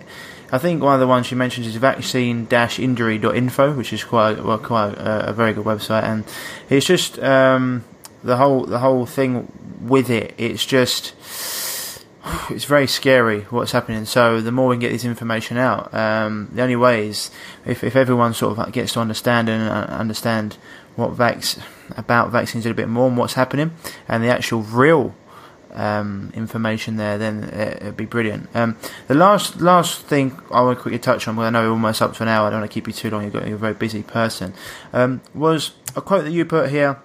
[0.51, 4.93] I think one of the ones she mentions is vaccine-injury.info, which is quite well, quite
[4.93, 6.23] a, a very good website, and
[6.69, 7.83] it's just um,
[8.23, 9.51] the whole the whole thing
[9.81, 10.33] with it.
[10.37, 11.15] It's just
[12.49, 14.05] it's very scary what's happening.
[14.05, 17.31] So the more we can get this information out, um, the only way is
[17.65, 20.57] if, if everyone sort of gets to understand and uh, understand
[20.95, 21.59] what vax
[21.97, 23.71] about vaccines a little bit more and what's happening,
[24.07, 25.15] and the actual real
[25.71, 28.47] um, information there, then it, would be brilliant.
[28.55, 31.71] Um, the last last thing I want to quickly touch on, well, I know we're
[31.71, 32.47] almost up to an hour.
[32.47, 33.23] I don't want to keep you too long.
[33.23, 34.53] You've got, you're a very busy person.
[34.93, 37.01] Um, was a quote that you put here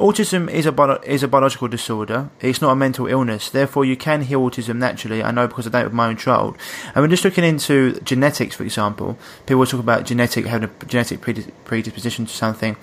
[0.00, 2.30] Autism is a is a biological disorder.
[2.40, 3.50] It's not a mental illness.
[3.50, 5.22] Therefore, you can heal autism naturally.
[5.22, 6.56] I know because I it with my own child.
[6.94, 9.18] And we're just looking into genetics, for example.
[9.44, 12.78] People talk about genetic having a genetic predisposition to something,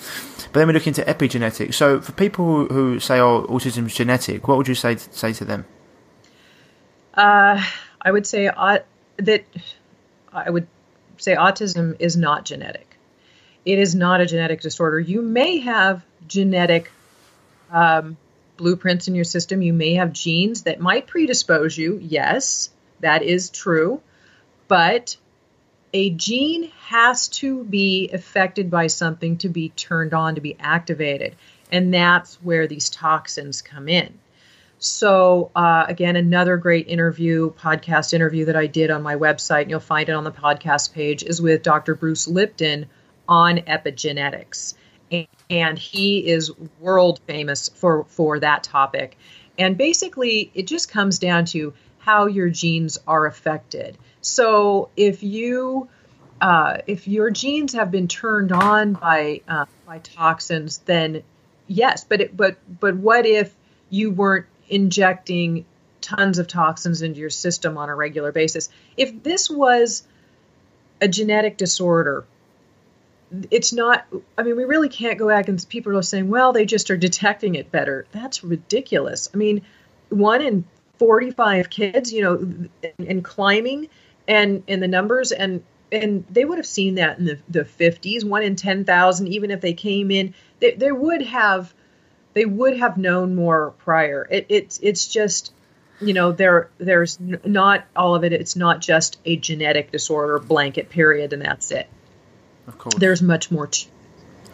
[0.54, 1.74] but then we look into epigenetics.
[1.74, 5.34] So, for people who, who say, "Oh, autism is genetic," what would you say say
[5.34, 5.66] to them?
[7.16, 7.64] Uh,
[8.00, 8.78] I would say uh,
[9.18, 9.44] that
[10.32, 10.68] I would
[11.18, 12.96] say autism is not genetic.
[13.66, 15.00] It is not a genetic disorder.
[15.00, 16.92] You may have genetic
[17.72, 18.18] um,
[18.58, 19.62] blueprints in your system.
[19.62, 22.00] You may have genes that might predispose you.
[22.02, 24.02] Yes, that is true.
[24.68, 25.16] But
[25.94, 31.36] a gene has to be affected by something to be turned on, to be activated.
[31.72, 34.20] And that's where these toxins come in.
[34.80, 39.72] So, uh, again, another great interview, podcast interview that I did on my website, and
[39.72, 41.96] you'll find it on the podcast page, is with Dr.
[41.96, 42.86] Bruce Lipton
[43.28, 44.76] on epigenetics
[45.50, 49.18] and he is world famous for for that topic.
[49.58, 53.98] And basically, it just comes down to how your genes are affected.
[54.22, 55.90] So if you
[56.42, 61.24] uh, if your genes have been turned on by uh, by toxins, then
[61.68, 62.04] yes.
[62.04, 63.54] But it, but but what if
[63.90, 65.66] you weren't injecting
[66.02, 68.70] tons of toxins into your system on a regular basis?
[68.96, 70.04] If this was
[71.02, 72.26] a genetic disorder
[73.52, 74.06] it's not
[74.38, 77.56] i mean we really can't go and people are saying well they just are detecting
[77.56, 78.06] it better.
[78.12, 79.30] That's ridiculous.
[79.34, 79.62] I mean
[80.10, 80.66] one in
[81.00, 83.90] 45 kids you know and climbing
[84.28, 88.24] and in the numbers and and they would have seen that in the, the 50s
[88.24, 91.74] one in 10,000 even if they came in they, they would have
[92.34, 94.28] they would have known more prior.
[94.30, 95.54] It, it's it's just
[96.00, 98.32] you know there there's not all of it.
[98.32, 101.90] It's not just a genetic disorder blanket period and that's it
[102.68, 102.96] of course.
[102.96, 103.88] There's much more to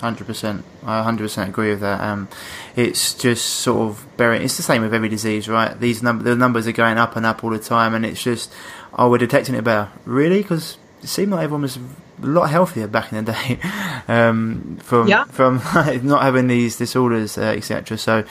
[0.04, 2.02] Hundred percent, I hundred percent agree with that.
[2.02, 2.28] Um,
[2.76, 4.44] it's just sort of burying.
[4.44, 5.80] It's the same with every disease, right?
[5.80, 8.52] These number, the numbers are going up and up all the time, and it's just,
[8.98, 9.90] oh, we're detecting it better.
[10.04, 10.42] Really?
[10.42, 11.82] Because it seemed like everyone was a
[12.26, 13.60] lot healthier back in the day,
[14.10, 15.24] um, from yeah.
[15.24, 15.58] from
[16.04, 17.98] not having these disorders, uh, etc.
[17.98, 18.26] So,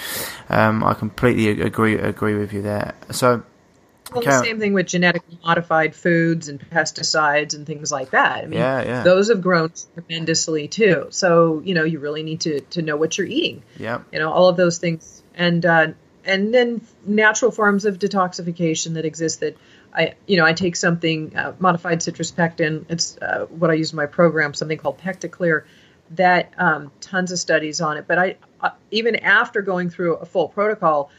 [0.51, 2.95] um, I completely agree agree with you there.
[3.13, 3.45] So,
[4.13, 8.45] well, the same thing with genetically modified foods and pesticides and things like that.
[8.45, 9.03] I mean, yeah, yeah.
[9.03, 11.07] those have grown tremendously too.
[11.11, 13.63] So you know, you really need to to know what you're eating.
[13.79, 14.01] Yeah.
[14.13, 15.89] You know, all of those things, and uh,
[16.25, 19.41] and then natural forms of detoxification that exist.
[19.41, 19.57] That
[19.93, 22.87] I, you know, I take something uh, modified citrus pectin.
[22.89, 24.55] It's uh, what I use in my program.
[24.55, 25.65] Something called PectaClear.
[26.13, 28.07] That um, tons of studies on it.
[28.07, 31.11] But I, uh, even after going through a full protocol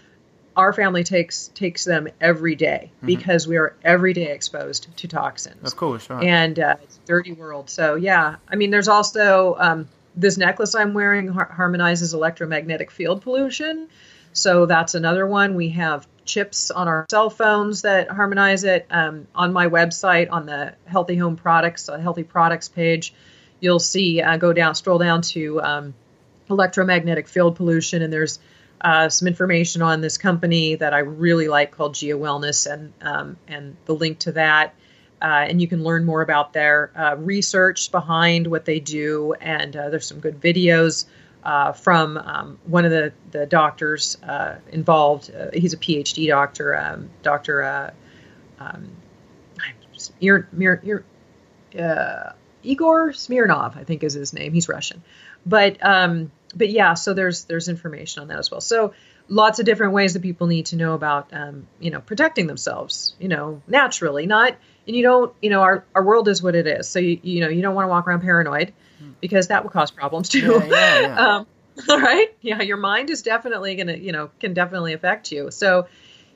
[0.56, 3.08] our family takes takes them every day mm-hmm.
[3.08, 5.72] because we are every day exposed to toxins.
[5.72, 6.08] Of course.
[6.10, 7.70] And uh, it's a dirty world.
[7.70, 13.22] So yeah, I mean, there's also um, this necklace I'm wearing har- harmonizes electromagnetic field
[13.22, 13.90] pollution.
[14.34, 15.56] So that's another one.
[15.56, 18.88] We have chips on our cell phones that harmonize it.
[18.90, 23.14] Um, on my website, on the Healthy Home Products, uh, Healthy Products page,
[23.60, 25.94] you'll see uh, go down, scroll down to um,
[26.50, 28.40] electromagnetic field pollution, and there's
[28.84, 33.38] uh, some information on this company that I really like called GIA Wellness, and um,
[33.48, 34.76] and the link to that.
[35.22, 39.34] Uh, and you can learn more about their uh, research behind what they do.
[39.40, 41.06] And uh, there's some good videos
[41.46, 45.32] uh, from um, one of the the doctors uh, involved.
[45.54, 47.94] he's a PhD doctor, um, Doctor
[48.60, 48.90] um,
[50.20, 51.06] Mir, Mir,
[52.64, 54.54] Igor Smirnov, I think is his name.
[54.54, 55.04] He's Russian,
[55.46, 58.62] but um, but yeah, so there's there's information on that as well.
[58.62, 58.94] So
[59.28, 63.16] lots of different ways that people need to know about um, you know protecting themselves
[63.20, 66.68] you know naturally not and you don't, you know, our, our world is what it
[66.68, 66.88] is.
[66.88, 68.74] So you you know you don't want to walk around paranoid
[69.22, 70.40] because that will cause problems too.
[70.40, 71.28] Yeah, yeah, yeah.
[71.36, 71.48] um,
[71.90, 75.52] all right, yeah, your mind is definitely gonna, you know, can definitely affect you.
[75.52, 75.88] So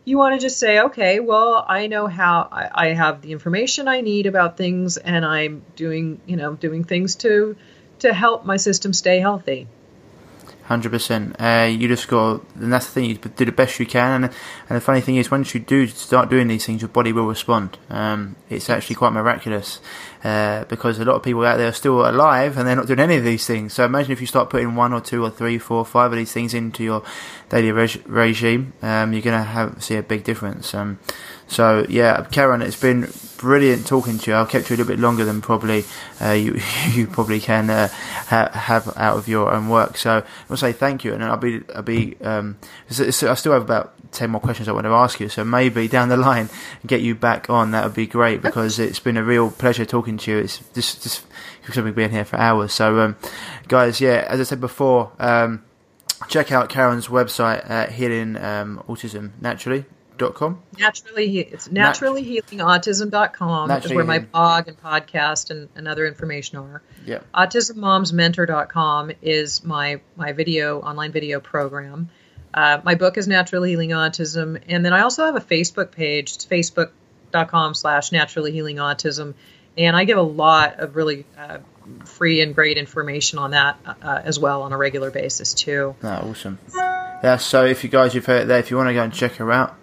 [0.05, 3.87] you want to just say, okay, well, I know how I, I have the information
[3.87, 7.55] I need about things, and I'm doing, you know, doing things to
[7.99, 9.67] to help my system stay healthy.
[10.67, 11.33] Hundred percent.
[11.39, 13.05] Uh, you just got, and that's the thing.
[13.05, 14.33] You do the best you can, and
[14.67, 17.25] and the funny thing is, once you do start doing these things, your body will
[17.25, 17.77] respond.
[17.89, 19.79] Um, it's actually quite miraculous
[20.25, 22.99] uh, because a lot of people out there are still alive and they're not doing
[22.99, 23.71] any of these things.
[23.71, 26.33] So imagine if you start putting one or two or three, four, five of these
[26.33, 27.01] things into your
[27.47, 30.73] daily reg- regime, um, you're going to have see a big difference.
[30.73, 30.99] Um,
[31.47, 34.37] so yeah, Karen, it's been brilliant talking to you.
[34.37, 35.85] I've kept you a little bit longer than probably
[36.21, 36.59] uh, you
[36.91, 39.97] you probably can uh, ha- have out of your own work.
[39.97, 42.57] So I'll say thank you, and I'll be I'll be um,
[42.89, 45.29] I still have about ten more questions I want to ask you.
[45.29, 46.49] So maybe down the line,
[46.85, 47.71] get you back on.
[47.71, 50.37] That would be great because it's been a real pleasure talking to you.
[50.39, 51.25] It's just just
[51.75, 52.73] we've been here for hours.
[52.73, 53.15] So um,
[53.67, 55.11] guys, yeah, as I said before.
[55.19, 55.63] Um,
[56.29, 59.85] check out Karen's website at Healing um, Autism Naturally
[60.17, 60.61] com.
[60.77, 66.81] Naturally, it's naturallyhealingautism.com is where my blog and podcast and, and other information are.
[67.05, 67.19] Yeah.
[67.33, 72.09] AutismMomsMentor.com is my my video online video program.
[72.53, 76.35] Uh, my book is Natural Healing Autism, and then I also have a Facebook page.
[76.35, 79.35] It's facebook.com slash naturally healing autism,
[79.77, 81.59] and I give a lot of really uh,
[82.05, 85.95] free and great information on that uh, as well on a regular basis too.
[86.01, 86.59] Oh, awesome.
[86.75, 89.33] Yeah, so if you guys you've heard there, if you want to go and check
[89.33, 89.75] her out,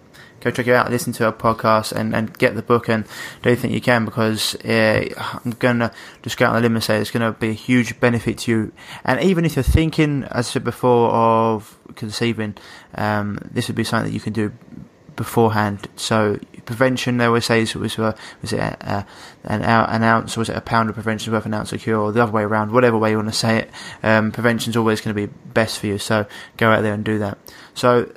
[0.44, 3.04] go check it out, listen to our podcast, and, and get the book and
[3.42, 5.08] do anything you can because uh,
[5.44, 5.90] I'm going to
[6.22, 8.38] just go out on a limb and say it's going to be a huge benefit
[8.38, 8.72] to you.
[9.04, 12.56] And even if you're thinking, as I said before, of conceiving,
[12.94, 14.52] um, this would be something that you can do
[15.16, 15.88] beforehand.
[15.96, 19.06] So prevention, they always say, was, was, uh, was it a,
[19.44, 21.98] an, an ounce, or was it a pound of prevention worth an ounce of cure,
[21.98, 23.70] or the other way around, whatever way you want to say it.
[24.02, 25.98] Um, prevention is always going to be best for you.
[25.98, 26.26] So
[26.56, 27.38] go out there and do that.
[27.74, 28.10] So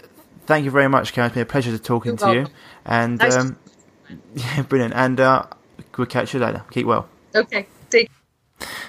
[0.48, 1.28] thank you very much, Karen.
[1.28, 2.46] It's been a pleasure to talking You're to welcome.
[2.46, 2.52] you.
[2.86, 3.60] And nice um,
[4.36, 4.94] yeah, brilliant.
[4.96, 5.46] And uh,
[5.98, 6.64] we'll catch you later.
[6.72, 7.08] Keep well.
[7.36, 7.68] Okay.
[7.90, 8.10] Take.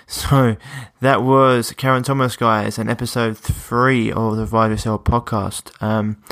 [0.06, 0.56] So
[1.00, 5.70] that was Karen Thomas, guys, and episode three of the Revive Yourself podcast.
[5.82, 6.22] Um,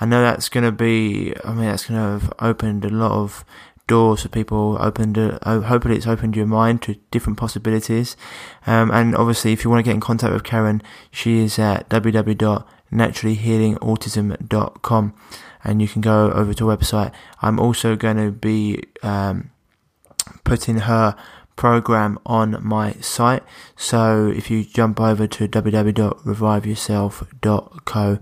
[0.00, 1.34] I know that's going to be.
[1.44, 3.44] I mean, that's going to have opened a lot of
[3.86, 4.78] doors for people.
[4.80, 8.16] Opened, uh, hopefully, it's opened your mind to different possibilities.
[8.66, 11.88] Um, and obviously, if you want to get in contact with Karen, she is at
[11.90, 15.14] www naturallyhealingautism.com
[15.64, 17.12] and you can go over to our website.
[17.42, 19.50] I'm also going to be um,
[20.44, 21.16] putting her
[21.58, 23.42] program on my site.
[23.76, 28.18] So if you jump over to www.reviveyourself.co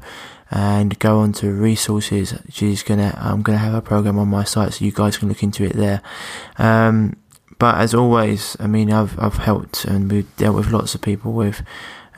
[0.50, 4.72] and go on to resources, she's gonna I'm gonna have a program on my site
[4.72, 6.00] so you guys can look into it there.
[6.56, 7.16] Um,
[7.58, 11.32] but as always, I mean I've I've helped and we've dealt with lots of people
[11.32, 11.62] with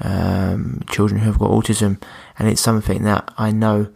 [0.01, 2.01] um, children who have got autism,
[2.39, 3.89] and it's something that I know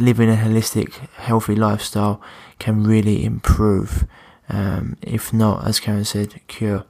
[0.00, 2.20] living a holistic, healthy lifestyle
[2.58, 4.06] can really improve,
[4.48, 6.84] um, if not, as Karen said, cure.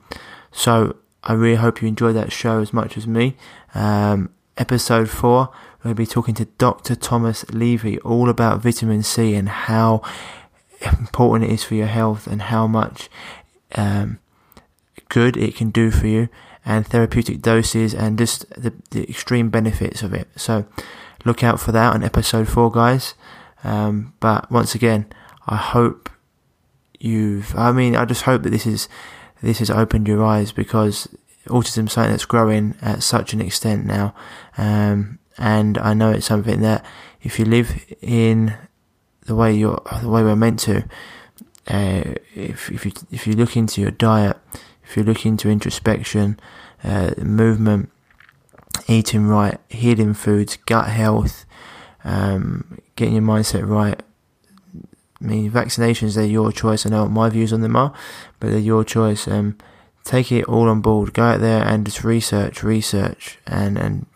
[0.50, 3.36] So I really hope you enjoyed that show as much as me.
[3.74, 5.50] Um, episode four,
[5.84, 6.94] we'll be talking to Dr.
[6.94, 10.02] Thomas Levy all about vitamin C and how
[10.82, 13.10] important it is for your health and how much
[13.74, 14.18] um,
[15.08, 16.28] good it can do for you
[16.68, 20.28] and therapeutic doses and just the, the extreme benefits of it.
[20.36, 20.66] So
[21.24, 23.14] look out for that on episode four, guys.
[23.64, 25.06] Um, but once again,
[25.46, 26.10] I hope
[27.00, 27.56] you've.
[27.56, 28.86] I mean, I just hope that this is
[29.42, 31.08] this has opened your eyes because
[31.46, 34.14] autism is something that's growing at such an extent now,
[34.58, 36.84] um, and I know it's something that
[37.22, 38.54] if you live in
[39.24, 40.84] the way you're the way we're meant to,
[41.66, 42.02] uh,
[42.34, 44.36] if if you if you look into your diet
[44.88, 46.40] if you're looking to introspection,
[46.82, 47.90] uh, movement,
[48.86, 51.44] eating right, healing foods, gut health,
[52.04, 54.00] um, getting your mindset right.
[55.20, 56.86] I mean, vaccinations, they're your choice.
[56.86, 57.92] I know what my views on them are,
[58.40, 59.28] but they're your choice.
[59.28, 59.58] Um,
[60.04, 61.12] take it all on board.
[61.12, 64.06] Go out there and just research, research, and and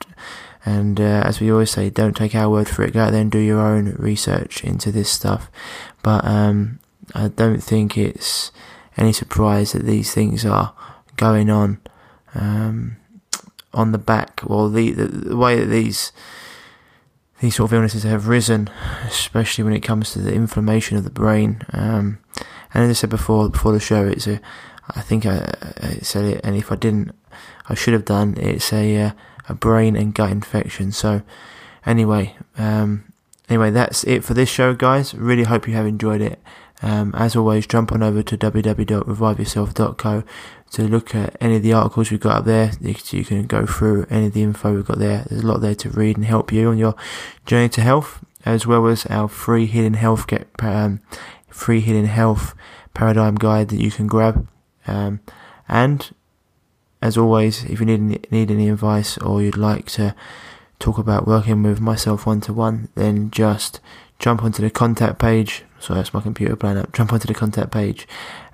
[0.64, 2.94] and uh, as we always say, don't take our word for it.
[2.94, 5.50] Go out there and do your own research into this stuff.
[6.02, 6.78] But um,
[7.14, 8.52] I don't think it's
[8.96, 10.74] any surprise that these things are
[11.16, 11.80] going on
[12.34, 12.96] um,
[13.74, 16.12] on the back, Well, the, the, the way that these
[17.40, 18.70] these sort of illnesses have risen,
[19.04, 21.60] especially when it comes to the inflammation of the brain.
[21.72, 22.18] Um,
[22.72, 24.40] and as I said before, before the show, it's a,
[24.90, 25.52] I think I,
[25.82, 27.10] I, said it, and if I didn't,
[27.68, 28.36] I should have done.
[28.38, 29.10] It's a uh,
[29.48, 30.92] a brain and gut infection.
[30.92, 31.22] So,
[31.84, 33.12] anyway, um,
[33.48, 35.12] anyway, that's it for this show, guys.
[35.12, 36.40] Really hope you have enjoyed it.
[36.82, 40.24] Um, as always, jump on over to www.reviveyourself.co
[40.72, 42.72] to look at any of the articles we've got up there.
[42.80, 45.24] You can go through any of the info we've got there.
[45.28, 46.96] There's a lot there to read and help you on your
[47.46, 51.00] journey to health, as well as our free hidden health get um,
[51.48, 52.54] free healing health
[52.94, 54.48] paradigm guide that you can grab.
[54.86, 55.20] Um,
[55.68, 56.12] and
[57.00, 60.14] as always, if you need need any advice or you'd like to
[60.78, 63.80] talk about working with myself one to one, then just
[64.22, 65.64] jump onto the contact page.
[65.80, 66.92] Sorry, that's my computer playing up.
[66.92, 68.06] Jump onto the contact page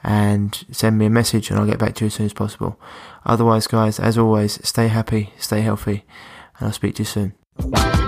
[0.03, 2.81] and send me a message, and I'll get back to you as soon as possible.
[3.27, 6.05] Otherwise, guys, as always, stay happy, stay healthy,
[6.59, 8.08] and I'll speak to you soon.